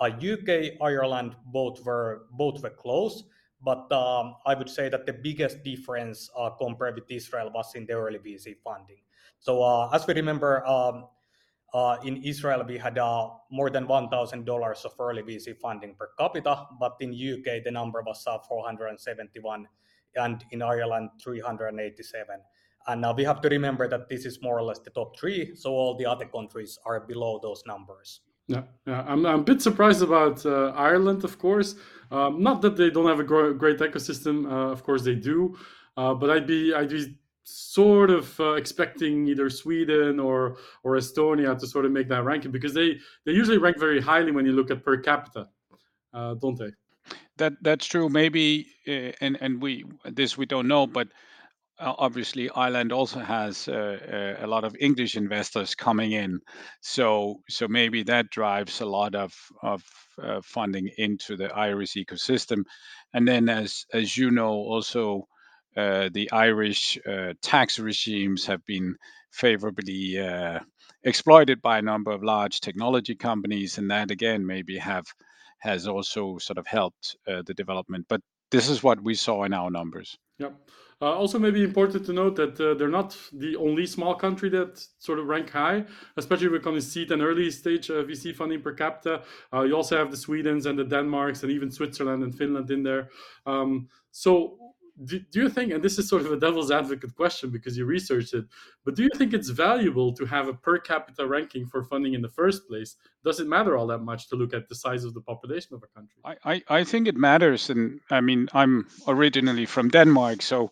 Uh, 0.00 0.06
UK, 0.06 0.80
Ireland, 0.80 1.36
both 1.46 1.84
were 1.84 2.26
both 2.32 2.62
were 2.62 2.70
close, 2.70 3.24
but 3.62 3.90
um, 3.92 4.36
I 4.46 4.54
would 4.54 4.68
say 4.68 4.88
that 4.88 5.06
the 5.06 5.12
biggest 5.12 5.62
difference 5.64 6.30
uh, 6.36 6.50
compared 6.50 6.94
with 6.94 7.10
Israel 7.10 7.50
was 7.54 7.74
in 7.74 7.86
the 7.86 7.94
early 7.94 8.18
VC 8.18 8.56
funding. 8.62 9.02
So 9.40 9.62
uh, 9.62 9.90
as 9.92 10.06
we 10.06 10.14
remember, 10.14 10.64
um, 10.66 11.06
uh, 11.74 11.96
in 12.04 12.22
Israel 12.22 12.64
we 12.66 12.78
had 12.78 12.98
uh, 12.98 13.28
more 13.50 13.70
than 13.70 13.86
one 13.86 14.08
thousand 14.08 14.46
dollars 14.46 14.84
of 14.84 14.92
early 14.98 15.22
VC 15.22 15.56
funding 15.56 15.94
per 15.94 16.10
capita, 16.18 16.66
but 16.80 16.96
in 17.00 17.10
UK 17.12 17.62
the 17.64 17.70
number 17.70 18.02
was 18.02 18.24
uh, 18.26 18.38
471, 18.38 19.66
and 20.16 20.44
in 20.50 20.62
Ireland 20.62 21.10
387. 21.22 22.40
And 22.86 23.04
uh, 23.04 23.12
we 23.14 23.24
have 23.24 23.42
to 23.42 23.48
remember 23.48 23.86
that 23.88 24.08
this 24.08 24.24
is 24.24 24.40
more 24.40 24.58
or 24.58 24.62
less 24.62 24.78
the 24.78 24.90
top 24.90 25.18
three, 25.18 25.54
so 25.54 25.72
all 25.72 25.94
the 25.96 26.06
other 26.06 26.24
countries 26.24 26.78
are 26.86 27.00
below 27.00 27.38
those 27.42 27.62
numbers. 27.66 28.20
Yeah, 28.48 28.62
yeah. 28.86 29.04
I'm, 29.06 29.24
I'm 29.26 29.40
a 29.40 29.42
bit 29.42 29.60
surprised 29.62 30.02
about 30.02 30.44
uh, 30.44 30.72
Ireland, 30.74 31.22
of 31.22 31.38
course. 31.38 31.76
Um, 32.10 32.42
not 32.42 32.62
that 32.62 32.76
they 32.76 32.88
don't 32.90 33.06
have 33.06 33.20
a 33.20 33.24
great 33.24 33.78
ecosystem, 33.78 34.50
uh, 34.50 34.72
of 34.72 34.82
course 34.82 35.02
they 35.02 35.14
do, 35.14 35.56
uh, 35.98 36.14
but 36.14 36.30
I'd 36.30 36.46
be 36.46 36.72
I'd 36.72 36.88
be 36.88 37.18
sort 37.44 38.10
of 38.10 38.38
uh, 38.40 38.52
expecting 38.52 39.26
either 39.28 39.50
Sweden 39.50 40.18
or 40.18 40.56
or 40.82 40.96
Estonia 40.96 41.58
to 41.58 41.66
sort 41.66 41.84
of 41.84 41.92
make 41.92 42.08
that 42.08 42.24
ranking 42.24 42.50
because 42.50 42.72
they 42.72 42.98
they 43.26 43.32
usually 43.32 43.58
rank 43.58 43.78
very 43.78 44.00
highly 44.00 44.32
when 44.32 44.46
you 44.46 44.52
look 44.52 44.70
at 44.70 44.82
per 44.82 44.96
capita, 44.96 45.48
uh, 46.14 46.34
don't 46.34 46.58
they? 46.58 46.70
That 47.36 47.52
that's 47.60 47.84
true. 47.84 48.08
Maybe 48.08 48.66
uh, 48.88 49.12
and 49.20 49.36
and 49.42 49.60
we 49.60 49.84
this 50.04 50.38
we 50.38 50.46
don't 50.46 50.68
know, 50.68 50.86
but 50.86 51.08
obviously 51.80 52.50
Ireland 52.50 52.92
also 52.92 53.20
has 53.20 53.68
uh, 53.68 54.36
uh, 54.40 54.44
a 54.44 54.46
lot 54.46 54.64
of 54.64 54.76
English 54.80 55.16
investors 55.16 55.74
coming 55.74 56.12
in, 56.12 56.40
so 56.80 57.40
so 57.48 57.68
maybe 57.68 58.02
that 58.04 58.30
drives 58.30 58.80
a 58.80 58.86
lot 58.86 59.14
of 59.14 59.34
of 59.62 59.82
uh, 60.22 60.40
funding 60.42 60.90
into 60.98 61.36
the 61.36 61.52
Irish 61.54 61.94
ecosystem, 61.94 62.64
and 63.14 63.26
then 63.26 63.48
as 63.48 63.84
as 63.92 64.16
you 64.16 64.30
know 64.30 64.52
also. 64.52 65.28
Uh, 65.76 66.08
the 66.12 66.28
Irish 66.32 66.98
uh, 67.06 67.34
tax 67.40 67.78
regimes 67.78 68.44
have 68.44 68.64
been 68.64 68.96
favorably 69.30 70.18
uh, 70.18 70.58
exploited 71.04 71.62
by 71.62 71.78
a 71.78 71.82
number 71.82 72.10
of 72.10 72.24
large 72.24 72.60
technology 72.60 73.14
companies, 73.14 73.78
and 73.78 73.88
that 73.88 74.10
again 74.10 74.44
maybe 74.44 74.76
have 74.76 75.06
has 75.58 75.86
also 75.86 76.36
sort 76.38 76.58
of 76.58 76.66
helped 76.66 77.16
the 77.26 77.54
development. 77.54 78.06
But 78.08 78.22
this 78.50 78.68
is 78.68 78.82
what 78.82 79.00
we 79.04 79.14
saw 79.14 79.44
in 79.44 79.52
our 79.52 79.70
numbers. 79.70 80.18
Yep. 80.38 80.58
Uh, 81.00 81.12
also, 81.12 81.38
maybe 81.38 81.62
important 81.62 82.04
to 82.04 82.12
note 82.12 82.34
that 82.34 82.60
uh, 82.60 82.74
they're 82.74 82.88
not 82.88 83.16
the 83.32 83.54
only 83.56 83.86
small 83.86 84.16
country 84.16 84.48
that 84.48 84.84
sort 84.98 85.20
of 85.20 85.26
rank 85.26 85.48
high, 85.50 85.84
especially 86.16 86.48
when 86.48 86.60
it 86.60 86.64
comes 86.64 86.84
to 86.84 86.90
seed 86.90 87.12
and 87.12 87.22
early 87.22 87.50
stage 87.52 87.88
uh, 87.88 88.02
VC 88.02 88.34
funding 88.34 88.60
per 88.60 88.72
capita. 88.72 89.22
Uh, 89.52 89.62
you 89.62 89.76
also 89.76 89.96
have 89.96 90.10
the 90.10 90.16
Swedens 90.16 90.66
and 90.66 90.76
the 90.76 90.84
Denmarks 90.84 91.44
and 91.44 91.52
even 91.52 91.70
Switzerland 91.70 92.24
and 92.24 92.36
Finland 92.36 92.68
in 92.72 92.82
there. 92.82 93.10
Um, 93.46 93.88
so 94.10 94.58
do, 95.04 95.18
do 95.18 95.42
you 95.42 95.48
think, 95.48 95.72
and 95.72 95.82
this 95.82 95.98
is 95.98 96.08
sort 96.08 96.22
of 96.22 96.32
a 96.32 96.36
devil's 96.36 96.70
advocate 96.70 97.14
question 97.14 97.50
because 97.50 97.76
you 97.76 97.84
researched 97.84 98.34
it, 98.34 98.44
but 98.84 98.94
do 98.96 99.02
you 99.02 99.10
think 99.16 99.32
it's 99.32 99.48
valuable 99.48 100.12
to 100.12 100.24
have 100.24 100.48
a 100.48 100.54
per 100.54 100.78
capita 100.78 101.26
ranking 101.26 101.66
for 101.66 101.84
funding 101.84 102.14
in 102.14 102.22
the 102.22 102.28
first 102.28 102.66
place? 102.68 102.96
Does 103.24 103.40
it 103.40 103.46
matter 103.46 103.76
all 103.76 103.86
that 103.88 103.98
much 103.98 104.28
to 104.28 104.36
look 104.36 104.54
at 104.54 104.68
the 104.68 104.74
size 104.74 105.04
of 105.04 105.14
the 105.14 105.20
population 105.20 105.74
of 105.74 105.82
a 105.82 105.86
country? 105.86 106.20
I, 106.24 106.36
I, 106.44 106.80
I 106.80 106.84
think 106.84 107.08
it 107.08 107.16
matters. 107.16 107.70
And 107.70 108.00
I 108.10 108.20
mean, 108.20 108.48
I'm 108.52 108.86
originally 109.06 109.66
from 109.66 109.88
Denmark. 109.88 110.42
So, 110.42 110.70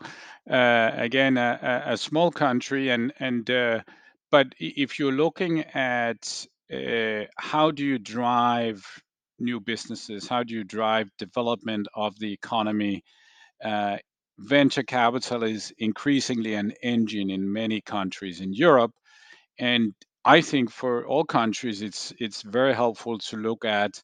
uh, 0.50 0.90
again, 0.94 1.36
a, 1.36 1.82
a, 1.86 1.96
small 1.96 2.30
country. 2.30 2.90
And, 2.90 3.12
and 3.18 3.48
uh, 3.50 3.82
but 4.30 4.54
if 4.58 4.98
you're 4.98 5.12
looking 5.12 5.60
at 5.60 6.46
uh, 6.72 7.24
how 7.36 7.70
do 7.70 7.84
you 7.84 7.98
drive 7.98 8.84
new 9.38 9.60
businesses, 9.60 10.26
how 10.26 10.42
do 10.42 10.54
you 10.54 10.64
drive 10.64 11.10
development 11.18 11.86
of 11.94 12.18
the 12.18 12.32
economy? 12.32 13.04
Uh, 13.64 13.98
venture 14.38 14.82
capital 14.82 15.42
is 15.42 15.72
increasingly 15.78 16.54
an 16.54 16.72
engine 16.82 17.30
in 17.30 17.52
many 17.52 17.80
countries 17.80 18.40
in 18.40 18.52
Europe. 18.52 18.92
And 19.58 19.94
I 20.24 20.40
think 20.40 20.70
for 20.70 21.06
all 21.06 21.24
countries, 21.24 21.82
it's 21.82 22.12
it's 22.18 22.42
very 22.42 22.74
helpful 22.74 23.18
to 23.18 23.36
look 23.36 23.64
at 23.64 24.02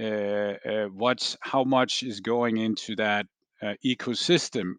uh, 0.00 0.04
uh, 0.04 0.86
what's 0.86 1.36
how 1.42 1.64
much 1.64 2.02
is 2.02 2.20
going 2.20 2.56
into 2.56 2.96
that 2.96 3.26
uh, 3.62 3.74
ecosystem. 3.84 4.74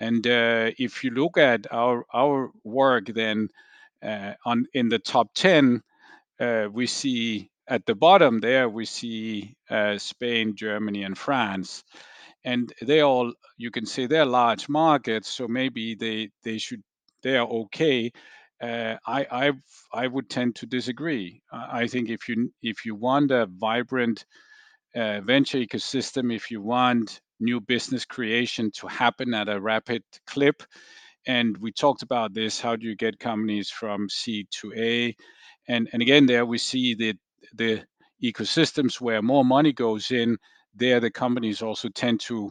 And 0.00 0.26
uh, 0.26 0.70
if 0.78 1.04
you 1.04 1.10
look 1.10 1.36
at 1.38 1.66
our 1.72 2.04
our 2.14 2.50
work, 2.64 3.06
then 3.06 3.48
uh, 4.02 4.34
on 4.44 4.66
in 4.72 4.88
the 4.88 4.98
top 5.00 5.34
ten, 5.34 5.82
uh, 6.40 6.68
we 6.72 6.86
see 6.86 7.50
at 7.68 7.86
the 7.86 7.94
bottom 7.94 8.40
there 8.40 8.68
we 8.68 8.84
see 8.84 9.56
Spain, 9.98 10.54
Germany, 10.56 11.02
and 11.04 11.16
France 11.18 11.84
and 12.44 12.72
they 12.82 13.00
all 13.00 13.32
you 13.56 13.70
can 13.70 13.86
say 13.86 14.06
they're 14.06 14.24
large 14.26 14.68
markets 14.68 15.28
so 15.28 15.46
maybe 15.48 15.94
they 15.94 16.30
they 16.44 16.58
should 16.58 16.82
they 17.22 17.36
are 17.36 17.46
okay 17.46 18.10
uh, 18.62 18.96
I, 19.06 19.26
I 19.30 19.52
I 19.92 20.06
would 20.06 20.30
tend 20.30 20.54
to 20.56 20.66
disagree. 20.66 21.42
I 21.52 21.88
think 21.88 22.08
if 22.08 22.28
you 22.28 22.52
if 22.62 22.84
you 22.86 22.94
want 22.94 23.32
a 23.32 23.46
vibrant 23.46 24.24
uh, 24.94 25.20
venture 25.22 25.58
ecosystem, 25.58 26.34
if 26.34 26.50
you 26.50 26.60
want 26.62 27.20
new 27.40 27.60
business 27.60 28.04
creation 28.04 28.70
to 28.78 28.86
happen 28.86 29.34
at 29.34 29.48
a 29.48 29.60
rapid 29.60 30.04
clip, 30.26 30.62
and 31.26 31.56
we 31.58 31.72
talked 31.72 32.02
about 32.02 32.34
this, 32.34 32.60
how 32.60 32.76
do 32.76 32.86
you 32.86 32.96
get 32.96 33.18
companies 33.18 33.70
from 33.70 34.08
seed 34.08 34.46
to 34.60 34.72
A, 34.76 35.16
and 35.68 35.88
and 35.92 36.02
again 36.02 36.26
there 36.26 36.46
we 36.46 36.58
see 36.58 36.94
the 36.94 37.14
the 37.54 37.82
ecosystems 38.22 39.00
where 39.00 39.22
more 39.22 39.44
money 39.44 39.72
goes 39.72 40.12
in, 40.12 40.38
there 40.74 41.00
the 41.00 41.10
companies 41.10 41.62
also 41.62 41.88
tend 41.88 42.20
to 42.20 42.50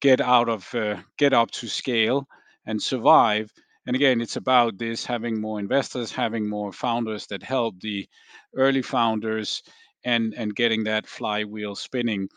get 0.00 0.20
out 0.20 0.48
of 0.48 0.74
uh, 0.74 0.96
get 1.18 1.32
up 1.32 1.50
to 1.52 1.68
scale 1.68 2.26
and 2.66 2.82
survive. 2.82 3.52
And 3.86 3.96
again 3.96 4.20
it's 4.20 4.36
about 4.36 4.78
this 4.78 5.04
having 5.06 5.40
more 5.40 5.58
investors 5.60 6.12
having 6.12 6.48
more 6.48 6.72
founders 6.72 7.26
that 7.28 7.42
help 7.42 7.80
the 7.80 8.08
early 8.56 8.82
founders 8.82 9.62
and 10.04 10.34
and 10.34 10.54
getting 10.54 10.84
that 10.84 11.06
flywheel 11.06 11.74
spinning. 11.74 12.28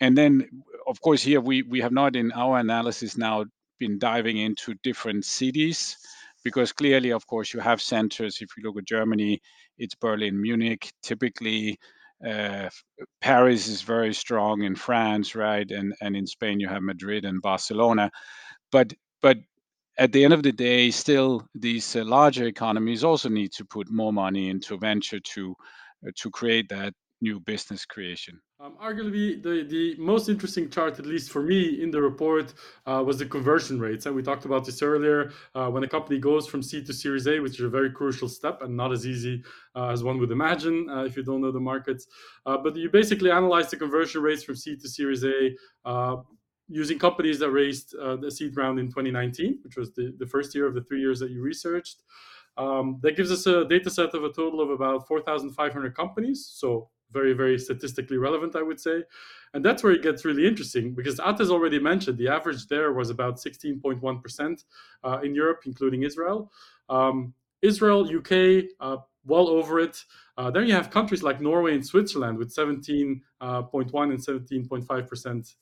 And 0.00 0.16
then 0.16 0.48
of 0.86 1.00
course 1.00 1.22
here 1.22 1.40
we 1.40 1.62
we 1.62 1.80
have 1.80 1.92
not 1.92 2.16
in 2.16 2.32
our 2.32 2.58
analysis 2.58 3.16
now 3.16 3.44
been 3.78 3.98
diving 3.98 4.38
into 4.38 4.74
different 4.82 5.24
cities 5.24 5.96
because 6.44 6.72
clearly 6.72 7.10
of 7.12 7.26
course 7.26 7.52
you 7.54 7.60
have 7.60 7.80
centers. 7.82 8.40
If 8.40 8.50
you 8.56 8.62
look 8.64 8.78
at 8.78 8.86
germany 8.86 9.40
it's 9.78 9.94
berlin 9.94 10.40
munich 10.40 10.92
typically 11.02 11.78
uh, 12.26 12.68
Paris 13.20 13.68
is 13.68 13.82
very 13.82 14.12
strong 14.14 14.62
in 14.62 14.74
France, 14.74 15.34
right? 15.34 15.70
And 15.70 15.94
and 16.00 16.16
in 16.16 16.26
Spain 16.26 16.60
you 16.60 16.68
have 16.68 16.82
Madrid 16.82 17.24
and 17.24 17.42
Barcelona, 17.42 18.10
but 18.72 18.92
but 19.22 19.38
at 19.98 20.12
the 20.12 20.24
end 20.24 20.32
of 20.32 20.42
the 20.42 20.52
day, 20.52 20.90
still 20.90 21.46
these 21.54 21.96
uh, 21.96 22.04
larger 22.04 22.46
economies 22.46 23.04
also 23.04 23.28
need 23.28 23.52
to 23.52 23.64
put 23.64 23.90
more 23.90 24.12
money 24.12 24.48
into 24.48 24.78
venture 24.78 25.20
to 25.20 25.54
uh, 26.06 26.10
to 26.16 26.30
create 26.30 26.68
that 26.70 26.94
new 27.20 27.40
business 27.40 27.84
creation. 27.84 28.40
Um, 28.60 28.76
arguably, 28.82 29.42
the, 29.42 29.64
the 29.68 29.96
most 29.98 30.28
interesting 30.28 30.68
chart, 30.70 30.98
at 30.98 31.06
least 31.06 31.30
for 31.30 31.42
me 31.42 31.82
in 31.82 31.90
the 31.90 32.00
report, 32.00 32.54
uh, 32.86 33.02
was 33.04 33.18
the 33.18 33.26
conversion 33.26 33.80
rates. 33.80 34.06
And 34.06 34.14
we 34.14 34.22
talked 34.22 34.44
about 34.44 34.64
this 34.64 34.82
earlier. 34.82 35.32
Uh, 35.54 35.68
when 35.68 35.84
a 35.84 35.88
company 35.88 36.18
goes 36.18 36.46
from 36.46 36.62
seed 36.62 36.86
to 36.86 36.92
Series 36.92 37.26
A, 37.26 37.40
which 37.40 37.54
is 37.54 37.60
a 37.60 37.68
very 37.68 37.90
crucial 37.90 38.28
step 38.28 38.62
and 38.62 38.76
not 38.76 38.92
as 38.92 39.06
easy 39.06 39.42
uh, 39.74 39.88
as 39.88 40.02
one 40.02 40.18
would 40.18 40.30
imagine 40.30 40.88
uh, 40.90 41.04
if 41.04 41.16
you 41.16 41.22
don't 41.22 41.40
know 41.40 41.52
the 41.52 41.60
markets. 41.60 42.06
Uh, 42.46 42.56
but 42.56 42.76
you 42.76 42.90
basically 42.90 43.30
analyze 43.30 43.70
the 43.70 43.76
conversion 43.76 44.22
rates 44.22 44.42
from 44.42 44.56
seed 44.56 44.80
to 44.80 44.88
Series 44.88 45.24
A 45.24 45.54
uh, 45.84 46.16
using 46.68 46.98
companies 46.98 47.38
that 47.38 47.50
raised 47.50 47.92
the 47.92 48.30
seed 48.30 48.56
round 48.56 48.78
in 48.78 48.86
2019, 48.88 49.60
which 49.62 49.76
was 49.76 49.92
the, 49.94 50.14
the 50.18 50.26
first 50.26 50.54
year 50.54 50.66
of 50.66 50.74
the 50.74 50.82
three 50.82 51.00
years 51.00 51.18
that 51.18 51.30
you 51.30 51.40
researched. 51.42 52.02
Um, 52.58 52.98
that 53.02 53.16
gives 53.16 53.30
us 53.30 53.46
a 53.46 53.64
data 53.64 53.88
set 53.88 54.12
of 54.14 54.24
a 54.24 54.32
total 54.32 54.60
of 54.60 54.70
about 54.70 55.06
4,500 55.06 55.96
companies. 55.96 56.50
So 56.52 56.90
very, 57.12 57.32
very 57.32 57.58
statistically 57.58 58.18
relevant, 58.18 58.56
I 58.56 58.62
would 58.62 58.80
say. 58.80 59.02
And 59.54 59.64
that's 59.64 59.82
where 59.82 59.92
it 59.92 60.02
gets 60.02 60.24
really 60.24 60.46
interesting 60.46 60.94
because 60.94 61.18
has 61.18 61.50
already 61.50 61.78
mentioned 61.78 62.18
the 62.18 62.28
average 62.28 62.66
there 62.66 62.92
was 62.92 63.10
about 63.10 63.36
16.1% 63.36 64.64
uh, 65.04 65.20
in 65.22 65.34
Europe, 65.34 65.62
including 65.64 66.02
Israel. 66.02 66.50
Um, 66.88 67.34
Israel, 67.62 68.08
UK, 68.08 68.66
uh, 68.80 68.98
well 69.24 69.48
over 69.48 69.80
it. 69.80 70.04
Uh, 70.36 70.50
then 70.50 70.66
you 70.66 70.74
have 70.74 70.90
countries 70.90 71.22
like 71.22 71.40
Norway 71.40 71.74
and 71.74 71.84
Switzerland 71.84 72.38
with 72.38 72.54
17.1 72.54 73.20
uh, 73.40 73.62
and 73.62 74.18
17.5%. 74.18 75.54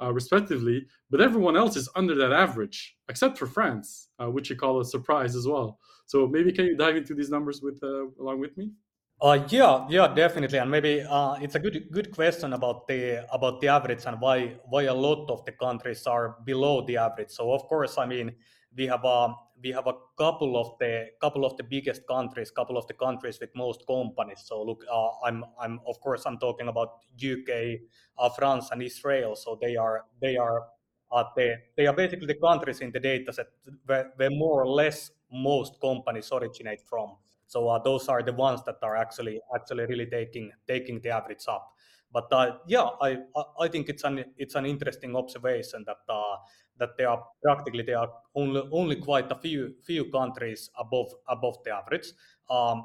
Uh, 0.00 0.12
respectively, 0.12 0.84
but 1.10 1.20
everyone 1.20 1.56
else 1.56 1.76
is 1.76 1.88
under 1.94 2.16
that 2.16 2.32
average, 2.32 2.96
except 3.08 3.38
for 3.38 3.46
France, 3.46 4.08
uh, 4.20 4.28
which 4.28 4.50
you 4.50 4.56
call 4.56 4.80
a 4.80 4.84
surprise 4.84 5.36
as 5.36 5.46
well. 5.46 5.78
So 6.06 6.26
maybe 6.26 6.50
can 6.50 6.64
you 6.64 6.76
dive 6.76 6.96
into 6.96 7.14
these 7.14 7.30
numbers 7.30 7.62
with 7.62 7.80
along 8.18 8.40
with 8.40 8.56
me? 8.56 8.72
Uh, 9.22 9.46
yeah, 9.50 9.86
yeah, 9.88 10.08
definitely, 10.12 10.58
and 10.58 10.68
maybe 10.68 11.00
uh, 11.00 11.34
it's 11.40 11.54
a 11.54 11.60
good 11.60 11.86
good 11.92 12.10
question 12.10 12.52
about 12.54 12.88
the 12.88 13.24
about 13.32 13.60
the 13.60 13.68
average 13.68 14.04
and 14.04 14.20
why 14.20 14.56
why 14.68 14.82
a 14.84 14.94
lot 14.94 15.30
of 15.30 15.44
the 15.44 15.52
countries 15.52 16.08
are 16.08 16.38
below 16.44 16.84
the 16.84 16.96
average. 16.96 17.30
So 17.30 17.52
of 17.52 17.62
course, 17.68 17.98
I 17.98 18.06
mean 18.06 18.34
we 18.76 18.88
have 18.88 19.04
a 19.04 19.32
we 19.62 19.70
have 19.70 19.86
a 19.86 19.94
couple 20.18 20.56
of 20.56 20.76
the 20.80 21.10
couple 21.20 21.44
of 21.44 21.56
the 21.56 21.62
biggest 21.62 22.04
countries, 22.08 22.50
couple 22.50 22.76
of 22.76 22.84
the 22.88 22.94
countries 22.94 23.38
with 23.38 23.50
most 23.54 23.86
companies. 23.86 24.42
So 24.44 24.60
look, 24.64 24.82
uh, 24.90 25.10
I'm 25.24 25.44
I'm 25.60 25.78
of 25.86 26.00
course 26.00 26.26
I'm 26.26 26.38
talking 26.38 26.66
about 26.66 26.88
UK, 27.14 27.82
uh, 28.18 28.28
France, 28.30 28.70
and 28.72 28.82
Israel. 28.82 29.36
So 29.36 29.56
they 29.60 29.76
are 29.76 30.04
they 30.20 30.36
are 30.36 30.66
uh, 31.12 31.24
they, 31.36 31.54
they 31.76 31.86
are 31.86 31.94
basically 31.94 32.26
the 32.26 32.40
countries 32.42 32.80
in 32.80 32.90
the 32.90 32.98
data 32.98 33.32
set 33.32 33.46
where, 33.86 34.10
where 34.16 34.30
more 34.30 34.62
or 34.62 34.66
less 34.66 35.12
most 35.30 35.80
companies 35.80 36.28
originate 36.32 36.80
from. 36.80 37.18
So 37.52 37.68
uh, 37.68 37.78
those 37.88 38.08
are 38.08 38.22
the 38.22 38.32
ones 38.32 38.60
that 38.68 38.78
are 38.82 38.96
actually 39.04 39.36
actually 39.54 39.84
really 39.92 40.06
taking 40.06 40.46
taking 40.66 41.00
the 41.04 41.10
average 41.18 41.44
up. 41.48 41.64
But 42.16 42.28
uh, 42.32 42.58
yeah, 42.66 42.88
I 43.08 43.10
I 43.64 43.68
think 43.68 43.88
it's 43.92 44.04
an 44.04 44.16
it's 44.36 44.54
an 44.60 44.66
interesting 44.66 45.12
observation 45.22 45.84
that 45.90 46.02
uh, 46.08 46.36
that 46.80 46.90
there 46.96 47.08
are 47.14 47.22
practically 47.42 47.82
there 47.82 47.98
are 47.98 48.10
only 48.34 48.62
only 48.80 48.96
quite 49.08 49.30
a 49.30 49.38
few 49.44 49.74
few 49.88 50.04
countries 50.18 50.70
above 50.84 51.10
above 51.28 51.56
the 51.64 51.72
average. 51.80 52.08
Um, 52.50 52.84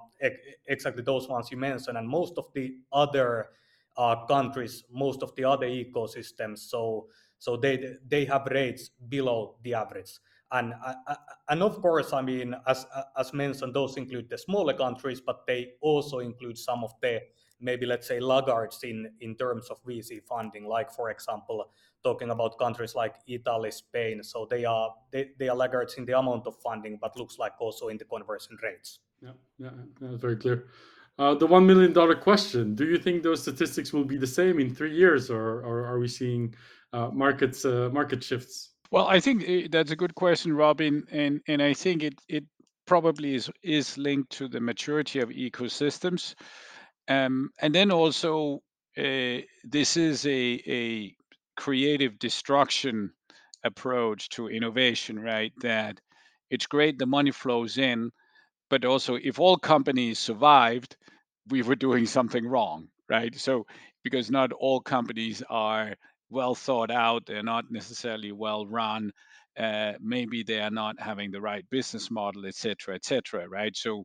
exactly 0.68 1.04
those 1.04 1.28
ones 1.28 1.52
you 1.52 1.58
mentioned, 1.58 1.98
and 1.98 2.08
most 2.08 2.38
of 2.38 2.46
the 2.54 2.78
other 2.92 3.50
uh, 3.98 4.26
countries, 4.28 4.84
most 4.92 5.24
of 5.24 5.36
the 5.36 5.44
other 5.44 5.68
ecosystems, 5.68 6.60
so 6.60 7.08
so 7.40 7.58
they 7.58 7.96
they 8.06 8.26
have 8.26 8.46
rates 8.52 8.90
below 8.90 9.58
the 9.64 9.74
average. 9.74 10.12
And 10.52 10.74
uh, 10.86 11.16
and 11.50 11.62
of 11.62 11.82
course, 11.82 12.14
I 12.14 12.22
mean, 12.22 12.56
as 12.68 12.86
as 13.18 13.34
mentioned, 13.34 13.74
those 13.74 13.98
include 13.98 14.30
the 14.30 14.38
smaller 14.38 14.74
countries, 14.74 15.20
but 15.20 15.46
they 15.46 15.74
also 15.82 16.20
include 16.20 16.58
some 16.58 16.84
of 16.84 16.94
the 17.02 17.22
maybe 17.60 17.86
let's 17.86 18.08
say 18.08 18.20
laggards 18.20 18.84
in 18.84 19.12
in 19.20 19.36
terms 19.36 19.70
of 19.70 19.84
VC 19.84 20.24
funding, 20.24 20.66
like 20.66 20.92
for 20.92 21.10
example, 21.10 21.70
talking 22.04 22.30
about 22.30 22.58
countries 22.58 22.96
like 22.96 23.16
Italy, 23.28 23.72
Spain. 23.72 24.24
So 24.24 24.48
they 24.50 24.66
are 24.66 24.94
they, 25.12 25.32
they 25.38 25.50
are 25.50 25.56
laggards 25.56 25.96
in 25.96 26.06
the 26.06 26.18
amount 26.18 26.48
of 26.48 26.56
funding, 26.62 26.98
but 27.02 27.18
looks 27.18 27.38
like 27.38 27.54
also 27.60 27.90
in 27.90 27.98
the 27.98 28.06
conversion 28.06 28.58
rates. 28.64 29.00
Yeah, 29.22 29.32
yeah, 29.58 29.70
that's 30.00 30.22
very 30.22 30.38
clear. 30.38 30.68
Uh, 31.20 31.34
the 31.34 31.48
one 31.48 31.66
million 31.66 31.94
dollar 31.94 32.16
question: 32.16 32.76
Do 32.76 32.86
you 32.86 32.98
think 32.98 33.24
those 33.24 33.42
statistics 33.42 33.92
will 33.92 34.06
be 34.06 34.18
the 34.18 34.28
same 34.28 34.60
in 34.60 34.74
three 34.74 34.94
years, 34.94 35.32
or, 35.32 35.62
or 35.62 35.86
are 35.86 36.00
we 36.00 36.08
seeing 36.08 36.54
uh, 36.94 37.10
markets 37.10 37.66
uh, 37.66 37.90
market 37.92 38.24
shifts? 38.24 38.70
Well, 38.92 39.08
I 39.08 39.20
think 39.20 39.44
eh, 39.48 39.68
that's 39.70 39.92
a 39.92 39.96
good 39.96 40.16
question, 40.16 40.54
Robin, 40.54 41.06
and 41.12 41.42
and 41.48 41.62
I 41.62 41.74
think 41.74 42.04
it 42.04 42.16
it 42.28 42.46
probably 42.86 43.36
is 43.36 43.50
is 43.64 43.98
linked 43.98 44.32
to 44.34 44.48
the 44.48 44.60
maturity 44.62 45.20
of 45.20 45.30
ecosystems. 45.30 46.36
Um, 47.10 47.52
and 47.62 47.74
then 47.76 47.92
also, 47.92 48.62
uh, 48.98 49.40
this 49.64 49.98
is 49.98 50.26
a, 50.26 50.62
a 50.68 51.16
creative 51.58 52.20
destruction 52.20 53.14
approach 53.64 54.30
to 54.30 54.48
innovation, 54.50 55.20
right? 55.20 55.54
That 55.62 56.00
it's 56.50 56.68
great 56.68 57.00
the 57.00 57.06
money 57.08 57.32
flows 57.32 57.78
in, 57.78 58.12
but 58.70 58.86
also 58.86 59.16
if 59.16 59.40
all 59.40 59.58
companies 59.58 60.20
survived, 60.20 60.98
we 61.50 61.62
were 61.62 61.76
doing 61.76 62.06
something 62.06 62.46
wrong, 62.48 62.90
right? 63.10 63.36
So 63.36 63.66
because 64.04 64.32
not 64.32 64.52
all 64.54 64.82
companies 64.82 65.44
are 65.50 65.96
well 66.30 66.56
thought 66.56 66.92
out, 66.92 67.26
they're 67.26 67.44
not 67.44 67.66
necessarily 67.72 68.32
well 68.32 68.66
run. 68.68 69.12
Uh, 69.58 69.94
maybe 70.00 70.44
they 70.44 70.60
are 70.60 70.70
not 70.72 71.00
having 71.00 71.32
the 71.32 71.42
right 71.42 71.68
business 71.70 72.12
model, 72.12 72.46
et 72.46 72.56
cetera, 72.56 72.96
et 72.96 73.06
cetera, 73.06 73.48
right? 73.50 73.76
So, 73.76 74.04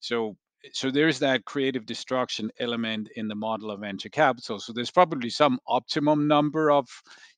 so 0.00 0.36
so 0.72 0.90
there's 0.90 1.18
that 1.18 1.44
creative 1.44 1.84
destruction 1.84 2.50
element 2.58 3.08
in 3.16 3.28
the 3.28 3.34
model 3.34 3.70
of 3.70 3.80
venture 3.80 4.08
capital 4.08 4.58
so 4.58 4.72
there's 4.72 4.90
probably 4.90 5.28
some 5.28 5.58
optimum 5.66 6.26
number 6.26 6.70
of 6.70 6.88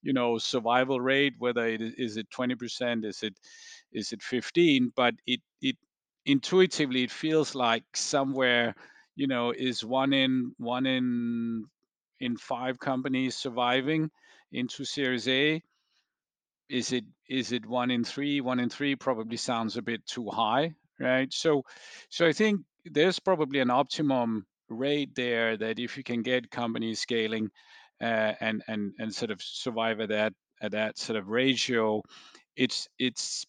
you 0.02 0.12
know 0.12 0.38
survival 0.38 1.00
rate 1.00 1.34
whether 1.38 1.66
it 1.66 1.80
is 1.82 2.16
it 2.16 2.30
20% 2.30 3.04
is 3.04 3.24
it 3.24 3.36
is 3.92 4.12
it 4.12 4.22
15 4.22 4.92
but 4.94 5.14
it 5.26 5.40
it 5.60 5.76
intuitively 6.24 7.02
it 7.04 7.10
feels 7.10 7.54
like 7.54 7.84
somewhere 7.94 8.74
you 9.16 9.26
know 9.26 9.50
is 9.50 9.84
one 9.84 10.12
in 10.12 10.52
one 10.58 10.86
in 10.86 11.64
in 12.20 12.36
five 12.36 12.78
companies 12.78 13.34
surviving 13.36 14.10
into 14.52 14.84
series 14.84 15.28
a? 15.28 15.62
Is 16.68 16.92
it 16.92 17.04
is 17.28 17.52
it 17.52 17.66
one 17.66 17.90
in 17.90 18.04
three? 18.04 18.40
One 18.40 18.60
in 18.60 18.68
three 18.70 18.96
probably 18.96 19.36
sounds 19.36 19.76
a 19.76 19.82
bit 19.82 20.04
too 20.06 20.28
high 20.30 20.74
right? 20.98 21.32
So 21.32 21.62
so 22.08 22.26
i 22.26 22.32
think 22.32 22.60
there's 22.84 23.18
probably 23.18 23.60
an 23.60 23.70
optimum 23.70 24.46
rate 24.68 25.14
there 25.14 25.56
that 25.56 25.78
if 25.78 25.96
you 25.96 26.02
can 26.02 26.22
get 26.22 26.50
companies 26.50 27.00
scaling 27.00 27.50
uh, 28.00 28.32
and 28.40 28.62
and 28.68 28.92
and 28.98 29.14
sort 29.14 29.30
of 29.30 29.40
survive 29.42 30.00
at 30.00 30.10
that 30.10 30.32
at 30.60 30.72
that 30.72 30.98
sort 30.98 31.18
of 31.18 31.28
ratio, 31.28 32.02
it's 32.56 32.88
it's 32.98 33.46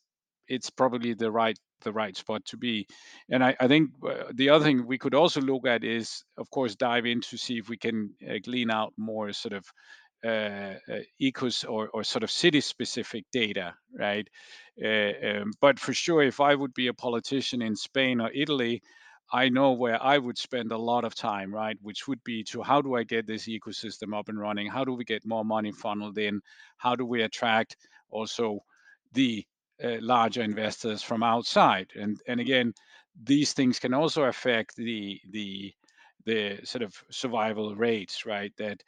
it's 0.48 0.70
probably 0.70 1.14
the 1.14 1.32
right 1.32 1.58
the 1.82 1.92
right 1.92 2.18
spot 2.18 2.44
to 2.46 2.58
be. 2.58 2.88
And 3.30 3.44
I, 3.44 3.56
I 3.60 3.68
think 3.68 3.92
uh, 4.04 4.32
the 4.34 4.50
other 4.50 4.66
thing 4.66 4.88
we 4.88 4.98
could 4.98 5.14
also 5.14 5.42
look 5.42 5.68
at 5.68 5.84
is, 5.84 6.24
of 6.38 6.50
course, 6.50 6.76
dive 6.76 7.06
into 7.06 7.38
see 7.38 7.60
if 7.60 7.70
we 7.70 7.78
can 7.78 8.16
uh, 8.28 8.36
glean 8.44 8.72
out 8.72 8.94
more 8.98 9.32
sort 9.34 9.54
of 9.54 9.66
uh, 10.24 10.76
uh, 10.90 11.00
ecos 11.22 11.64
or, 11.70 11.90
or 11.90 12.04
sort 12.04 12.24
of 12.24 12.32
city 12.32 12.62
specific 12.62 13.26
data, 13.32 13.76
right? 13.98 14.28
Uh, 14.84 15.12
um, 15.28 15.52
but 15.62 15.80
for 15.80 15.94
sure, 15.94 16.22
if 16.24 16.40
I 16.40 16.56
would 16.56 16.74
be 16.74 16.88
a 16.88 16.94
politician 16.94 17.62
in 17.62 17.76
Spain 17.76 18.22
or 18.22 18.32
Italy, 18.34 18.82
I 19.32 19.50
know 19.50 19.74
where 19.74 20.02
I 20.02 20.18
would 20.18 20.38
spend 20.38 20.72
a 20.72 20.78
lot 20.78 21.04
of 21.04 21.14
time, 21.16 21.54
right? 21.54 21.78
Which 21.82 22.08
would 22.08 22.24
be 22.24 22.44
to 22.46 22.62
how 22.64 22.82
do 22.82 22.96
I 22.96 23.04
get 23.04 23.28
this 23.28 23.48
ecosystem 23.48 24.18
up 24.18 24.30
and 24.30 24.40
running? 24.40 24.68
How 24.68 24.86
do 24.86 24.94
we 24.94 25.04
get 25.04 25.26
more 25.26 25.44
money 25.44 25.72
funneled 25.72 26.18
in? 26.18 26.42
How 26.78 26.96
do 26.96 27.06
we 27.06 27.24
attract 27.24 27.76
also 28.10 28.60
the 29.12 29.46
uh, 29.84 29.98
larger 30.00 30.42
investors 30.42 31.04
from 31.04 31.24
outside? 31.24 31.92
And 31.96 32.22
and 32.28 32.40
again, 32.40 32.74
these 33.22 33.54
things 33.54 33.80
can 33.80 33.94
also 33.94 34.24
affect 34.24 34.76
the 34.78 35.20
the 35.30 35.74
the 36.28 36.60
sort 36.66 36.84
of 36.84 36.94
survival 37.12 37.76
rates, 37.76 38.26
right? 38.28 38.54
That 38.58 38.84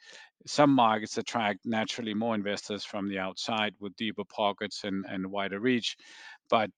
some 0.46 0.70
markets 0.72 1.18
attract 1.18 1.60
naturally 1.66 2.14
more 2.14 2.36
investors 2.36 2.84
from 2.84 3.08
the 3.08 3.18
outside 3.18 3.74
with 3.80 3.96
deeper 3.96 4.24
pockets 4.24 4.84
and, 4.84 5.04
and 5.08 5.26
wider 5.32 5.60
reach, 5.60 5.96
but 6.50 6.70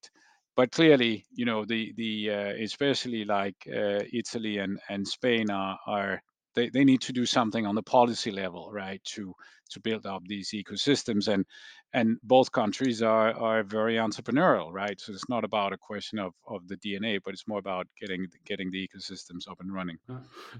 but 0.55 0.71
clearly, 0.71 1.25
you 1.31 1.45
know, 1.45 1.65
the 1.65 1.93
the 1.97 2.29
uh, 2.29 2.53
especially 2.63 3.25
like 3.25 3.55
uh, 3.67 4.01
Italy 4.13 4.57
and 4.59 4.79
and 4.89 5.07
Spain 5.07 5.49
are 5.49 5.79
are 5.87 6.21
they, 6.55 6.69
they 6.69 6.83
need 6.83 7.01
to 7.01 7.13
do 7.13 7.25
something 7.25 7.65
on 7.65 7.75
the 7.75 7.83
policy 7.83 8.31
level, 8.31 8.71
right, 8.71 9.03
to 9.15 9.33
to 9.71 9.79
build 9.79 10.05
up 10.05 10.21
these 10.27 10.51
ecosystems. 10.51 11.27
And 11.27 11.45
and 11.93 12.17
both 12.23 12.51
countries 12.51 13.01
are 13.01 13.33
are 13.33 13.63
very 13.63 13.95
entrepreneurial, 13.95 14.71
right? 14.71 14.99
So 14.99 15.13
it's 15.13 15.29
not 15.29 15.43
about 15.43 15.73
a 15.73 15.77
question 15.77 16.19
of 16.19 16.33
of 16.47 16.67
the 16.67 16.77
DNA, 16.77 17.19
but 17.23 17.33
it's 17.33 17.47
more 17.47 17.59
about 17.59 17.87
getting 17.99 18.27
getting 18.45 18.71
the 18.71 18.87
ecosystems 18.87 19.49
up 19.49 19.59
and 19.59 19.73
running. 19.73 19.97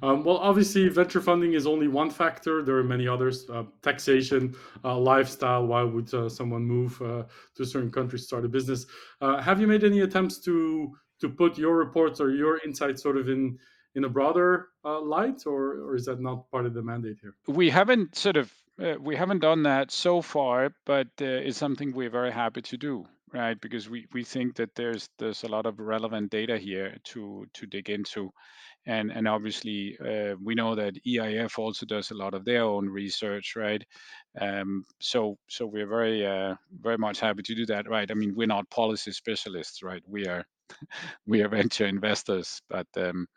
Um, 0.01 0.23
well, 0.23 0.37
obviously, 0.37 0.87
venture 0.89 1.21
funding 1.21 1.53
is 1.53 1.65
only 1.65 1.87
one 1.87 2.09
factor. 2.09 2.61
There 2.61 2.77
are 2.77 2.83
many 2.83 3.07
others: 3.07 3.49
uh, 3.49 3.63
taxation, 3.81 4.55
uh, 4.83 4.97
lifestyle. 4.97 5.65
Why 5.65 5.83
would 5.83 6.13
uh, 6.13 6.29
someone 6.29 6.63
move 6.63 7.01
uh, 7.01 7.23
to 7.55 7.63
a 7.63 7.65
certain 7.65 7.91
country 7.91 8.19
to 8.19 8.25
start 8.25 8.45
a 8.45 8.49
business? 8.49 8.85
Uh, 9.21 9.41
have 9.41 9.59
you 9.59 9.67
made 9.67 9.83
any 9.83 10.01
attempts 10.01 10.39
to 10.41 10.91
to 11.21 11.29
put 11.29 11.57
your 11.57 11.75
reports 11.77 12.21
or 12.21 12.31
your 12.31 12.59
insights 12.65 13.01
sort 13.01 13.17
of 13.17 13.29
in 13.29 13.57
in 13.95 14.03
a 14.05 14.09
broader 14.09 14.69
uh, 14.85 14.99
light, 14.99 15.45
or 15.45 15.79
or 15.85 15.95
is 15.95 16.05
that 16.05 16.21
not 16.21 16.49
part 16.51 16.65
of 16.65 16.73
the 16.73 16.81
mandate 16.81 17.17
here? 17.21 17.35
We 17.47 17.69
haven't 17.69 18.15
sort 18.15 18.37
of 18.37 18.51
uh, 18.81 18.95
we 18.99 19.15
haven't 19.15 19.39
done 19.39 19.63
that 19.63 19.91
so 19.91 20.21
far, 20.21 20.73
but 20.85 21.07
uh, 21.21 21.25
it's 21.25 21.57
something 21.57 21.91
we're 21.93 22.09
very 22.09 22.31
happy 22.31 22.61
to 22.61 22.77
do, 22.77 23.05
right? 23.31 23.59
Because 23.61 23.89
we, 23.89 24.07
we 24.13 24.23
think 24.23 24.55
that 24.55 24.73
there's 24.75 25.09
there's 25.19 25.43
a 25.43 25.47
lot 25.47 25.65
of 25.65 25.79
relevant 25.79 26.31
data 26.31 26.57
here 26.57 26.97
to 27.05 27.45
to 27.53 27.65
dig 27.67 27.89
into, 27.89 28.31
and 28.85 29.11
and 29.11 29.27
obviously 29.27 29.97
uh, 29.99 30.35
we 30.43 30.55
know 30.55 30.75
that 30.75 30.95
EIF 31.05 31.59
also 31.59 31.85
does 31.85 32.11
a 32.11 32.15
lot 32.15 32.33
of 32.33 32.45
their 32.45 32.63
own 32.63 32.89
research, 32.89 33.55
right? 33.55 33.83
Um, 34.41 34.85
so 34.99 35.37
so 35.49 35.67
we're 35.67 35.87
very 35.87 36.25
uh, 36.25 36.55
very 36.81 36.97
much 36.97 37.19
happy 37.19 37.43
to 37.43 37.55
do 37.55 37.65
that, 37.67 37.87
right? 37.87 38.09
I 38.09 38.15
mean, 38.15 38.33
we're 38.35 38.47
not 38.47 38.69
policy 38.71 39.11
specialists, 39.11 39.83
right? 39.83 40.03
We 40.07 40.25
are 40.27 40.45
we 41.27 41.41
are 41.43 41.49
venture 41.49 41.85
investors, 41.85 42.61
but 42.69 42.87
um, 42.97 43.27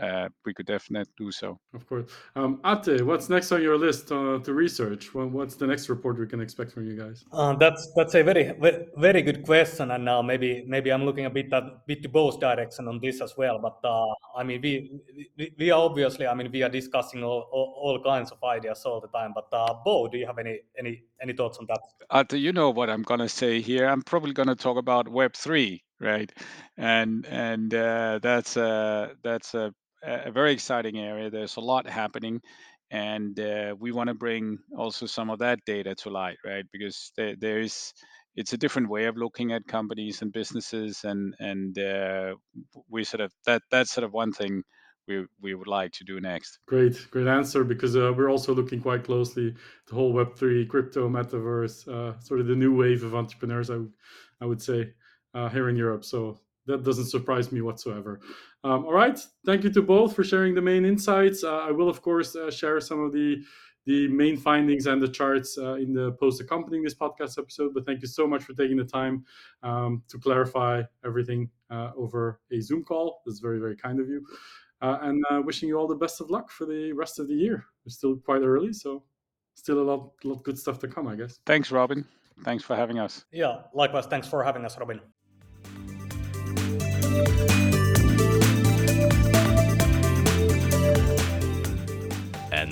uh, 0.00 0.28
we 0.44 0.52
could 0.52 0.66
definitely 0.66 1.12
do 1.16 1.30
so. 1.30 1.58
Of 1.72 1.86
course. 1.86 2.10
Um, 2.34 2.60
Atte, 2.64 3.02
what's 3.02 3.28
next 3.28 3.52
on 3.52 3.62
your 3.62 3.78
list 3.78 4.10
uh, 4.10 4.38
to 4.40 4.52
research? 4.52 5.14
Well, 5.14 5.28
what's 5.28 5.54
the 5.54 5.66
next 5.66 5.88
report 5.88 6.18
we 6.18 6.26
can 6.26 6.40
expect 6.40 6.72
from 6.72 6.86
you 6.86 6.96
guys? 6.96 7.24
Uh, 7.32 7.54
that's 7.54 7.92
that's 7.94 8.14
a 8.14 8.22
very 8.22 8.54
very 8.96 9.22
good 9.22 9.44
question, 9.44 9.92
and 9.92 10.08
uh, 10.08 10.22
maybe 10.22 10.64
maybe 10.66 10.90
I'm 10.90 11.04
looking 11.04 11.26
a 11.26 11.30
bit 11.30 11.52
at 11.52 11.86
bit 11.86 12.02
to 12.02 12.08
both 12.08 12.40
direction 12.40 12.88
on 12.88 13.00
this 13.00 13.20
as 13.20 13.36
well. 13.36 13.58
But 13.58 13.78
uh, 13.88 14.14
I 14.36 14.42
mean, 14.42 14.60
we, 14.60 15.00
we, 15.38 15.54
we 15.58 15.70
are 15.70 15.80
obviously, 15.80 16.26
I 16.26 16.34
mean, 16.34 16.50
we 16.50 16.62
are 16.62 16.68
discussing 16.68 17.22
all, 17.22 17.48
all, 17.52 17.74
all 17.76 18.02
kinds 18.02 18.32
of 18.32 18.42
ideas 18.42 18.82
all 18.84 19.00
the 19.00 19.08
time. 19.08 19.32
But 19.34 19.46
uh, 19.52 19.74
Bo, 19.84 20.08
do 20.08 20.18
you 20.18 20.26
have 20.26 20.38
any 20.38 20.60
any 20.76 21.04
any 21.22 21.32
thoughts 21.32 21.58
on 21.58 21.66
that? 21.66 21.80
Atte, 22.10 22.38
you 22.38 22.52
know 22.52 22.70
what 22.70 22.90
I'm 22.90 23.02
gonna 23.02 23.28
say 23.28 23.60
here. 23.60 23.86
I'm 23.86 24.02
probably 24.02 24.32
gonna 24.32 24.56
talk 24.56 24.76
about 24.76 25.08
Web 25.08 25.34
three, 25.34 25.84
right? 26.00 26.32
And 26.76 27.26
and 27.26 27.72
uh, 27.72 28.18
that's 28.20 28.56
a 28.56 29.12
that's 29.22 29.54
a 29.54 29.72
a 30.04 30.30
very 30.30 30.52
exciting 30.52 30.98
area. 30.98 31.30
There's 31.30 31.56
a 31.56 31.60
lot 31.60 31.88
happening, 31.88 32.40
and 32.90 33.38
uh, 33.38 33.74
we 33.78 33.92
want 33.92 34.08
to 34.08 34.14
bring 34.14 34.58
also 34.76 35.06
some 35.06 35.30
of 35.30 35.38
that 35.40 35.60
data 35.66 35.94
to 35.96 36.10
light, 36.10 36.38
right? 36.44 36.64
Because 36.72 37.12
there, 37.16 37.34
there's 37.38 37.92
it's 38.36 38.52
a 38.52 38.58
different 38.58 38.88
way 38.88 39.06
of 39.06 39.16
looking 39.16 39.52
at 39.52 39.66
companies 39.66 40.22
and 40.22 40.32
businesses, 40.32 41.04
and 41.04 41.34
and 41.38 41.78
uh, 41.78 42.34
we 42.88 43.04
sort 43.04 43.20
of 43.20 43.32
that 43.46 43.62
that's 43.70 43.92
sort 43.92 44.04
of 44.04 44.12
one 44.12 44.32
thing 44.32 44.62
we 45.06 45.26
we 45.40 45.54
would 45.54 45.68
like 45.68 45.92
to 45.92 46.04
do 46.04 46.20
next. 46.20 46.58
Great, 46.66 47.06
great 47.10 47.26
answer. 47.26 47.64
Because 47.64 47.96
uh, 47.96 48.12
we're 48.16 48.30
also 48.30 48.54
looking 48.54 48.80
quite 48.80 49.04
closely 49.04 49.54
the 49.88 49.94
whole 49.94 50.12
Web 50.12 50.36
three, 50.36 50.66
crypto, 50.66 51.08
metaverse, 51.08 51.88
uh, 51.88 52.18
sort 52.20 52.40
of 52.40 52.46
the 52.46 52.56
new 52.56 52.74
wave 52.76 53.04
of 53.04 53.14
entrepreneurs. 53.14 53.70
I 53.70 53.80
I 54.40 54.46
would 54.46 54.62
say 54.62 54.94
uh, 55.34 55.48
here 55.48 55.68
in 55.68 55.76
Europe. 55.76 56.04
So 56.04 56.38
that 56.66 56.84
doesn't 56.84 57.06
surprise 57.06 57.52
me 57.52 57.60
whatsoever. 57.60 58.20
Um, 58.62 58.84
all 58.86 58.92
right, 58.92 59.18
thank 59.44 59.64
you 59.64 59.70
to 59.70 59.82
both 59.82 60.14
for 60.14 60.24
sharing 60.24 60.54
the 60.54 60.62
main 60.62 60.84
insights. 60.84 61.44
Uh, 61.44 61.58
I 61.58 61.70
will, 61.70 61.88
of 61.88 62.02
course, 62.02 62.34
uh, 62.36 62.50
share 62.50 62.80
some 62.80 63.00
of 63.00 63.12
the 63.12 63.42
the 63.86 64.08
main 64.08 64.36
findings 64.36 64.86
and 64.86 65.02
the 65.02 65.08
charts 65.08 65.58
uh, 65.58 65.74
in 65.74 65.92
the 65.92 66.12
post 66.12 66.40
accompanying 66.40 66.82
this 66.82 66.94
podcast 66.94 67.38
episode. 67.38 67.74
But 67.74 67.84
thank 67.84 68.00
you 68.00 68.08
so 68.08 68.26
much 68.26 68.42
for 68.42 68.54
taking 68.54 68.78
the 68.78 68.84
time 68.84 69.24
um, 69.62 70.02
to 70.08 70.18
clarify 70.18 70.82
everything 71.04 71.50
uh, 71.70 71.90
over 71.96 72.40
a 72.50 72.60
Zoom 72.60 72.82
call. 72.82 73.20
That's 73.26 73.40
very, 73.40 73.58
very 73.58 73.76
kind 73.76 74.00
of 74.00 74.08
you. 74.08 74.26
Uh, 74.80 74.98
and 75.02 75.24
uh, 75.30 75.40
wishing 75.44 75.68
you 75.68 75.78
all 75.78 75.86
the 75.86 75.94
best 75.94 76.20
of 76.20 76.30
luck 76.30 76.50
for 76.50 76.66
the 76.66 76.92
rest 76.92 77.18
of 77.18 77.28
the 77.28 77.34
year. 77.34 77.64
It's 77.86 77.96
still 77.96 78.16
quite 78.16 78.42
early, 78.42 78.72
so 78.72 79.04
still 79.54 79.80
a 79.80 79.84
lot, 79.84 80.12
lot 80.24 80.42
good 80.44 80.58
stuff 80.58 80.78
to 80.80 80.88
come, 80.88 81.06
I 81.06 81.14
guess. 81.14 81.38
Thanks, 81.46 81.70
Robin. 81.70 82.04
Thanks 82.42 82.64
for 82.64 82.74
having 82.74 82.98
us. 82.98 83.24
Yeah, 83.32 83.62
likewise. 83.72 84.06
Thanks 84.06 84.26
for 84.26 84.42
having 84.42 84.64
us, 84.64 84.78
Robin. 84.78 85.00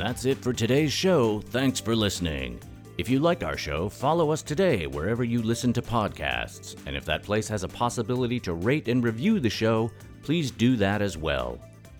That's 0.03 0.25
it 0.25 0.39
for 0.39 0.53
today's 0.53 0.93
show. 0.93 1.41
Thanks 1.41 1.79
for 1.79 1.95
listening. 1.95 2.59
If 2.99 3.09
you 3.09 3.21
like 3.21 3.45
our 3.45 3.57
show, 3.57 3.89
follow 3.89 4.33
us 4.33 4.43
today 4.43 4.89
wherever 4.89 5.23
you 5.23 5.41
listen 5.41 5.73
to 5.75 5.81
podcasts. 5.81 6.75
And 6.87 6.97
if 6.97 7.05
that 7.05 7.23
place 7.23 7.47
has 7.47 7.63
a 7.63 7.69
possibility 7.69 8.41
to 8.41 8.55
rate 8.55 8.89
and 8.89 9.05
review 9.05 9.39
the 9.39 9.49
show, 9.49 9.93
please 10.25 10.51
do 10.51 10.75
that 10.75 11.03
as 11.03 11.17
well. 11.17 11.57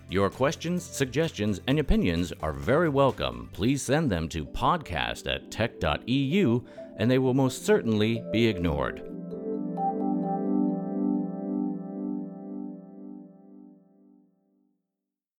Your 0.09 0.29
questions, 0.29 0.83
suggestions, 0.83 1.61
and 1.67 1.79
opinions 1.79 2.33
are 2.41 2.51
very 2.51 2.89
welcome. 2.89 3.49
Please 3.53 3.81
send 3.81 4.11
them 4.11 4.27
to 4.29 4.45
podcast 4.45 5.33
at 5.33 5.49
tech.eu 5.49 6.61
and 6.97 7.09
they 7.09 7.19
will 7.19 7.33
most 7.33 7.65
certainly 7.65 8.21
be 8.33 8.45
ignored. 8.45 9.12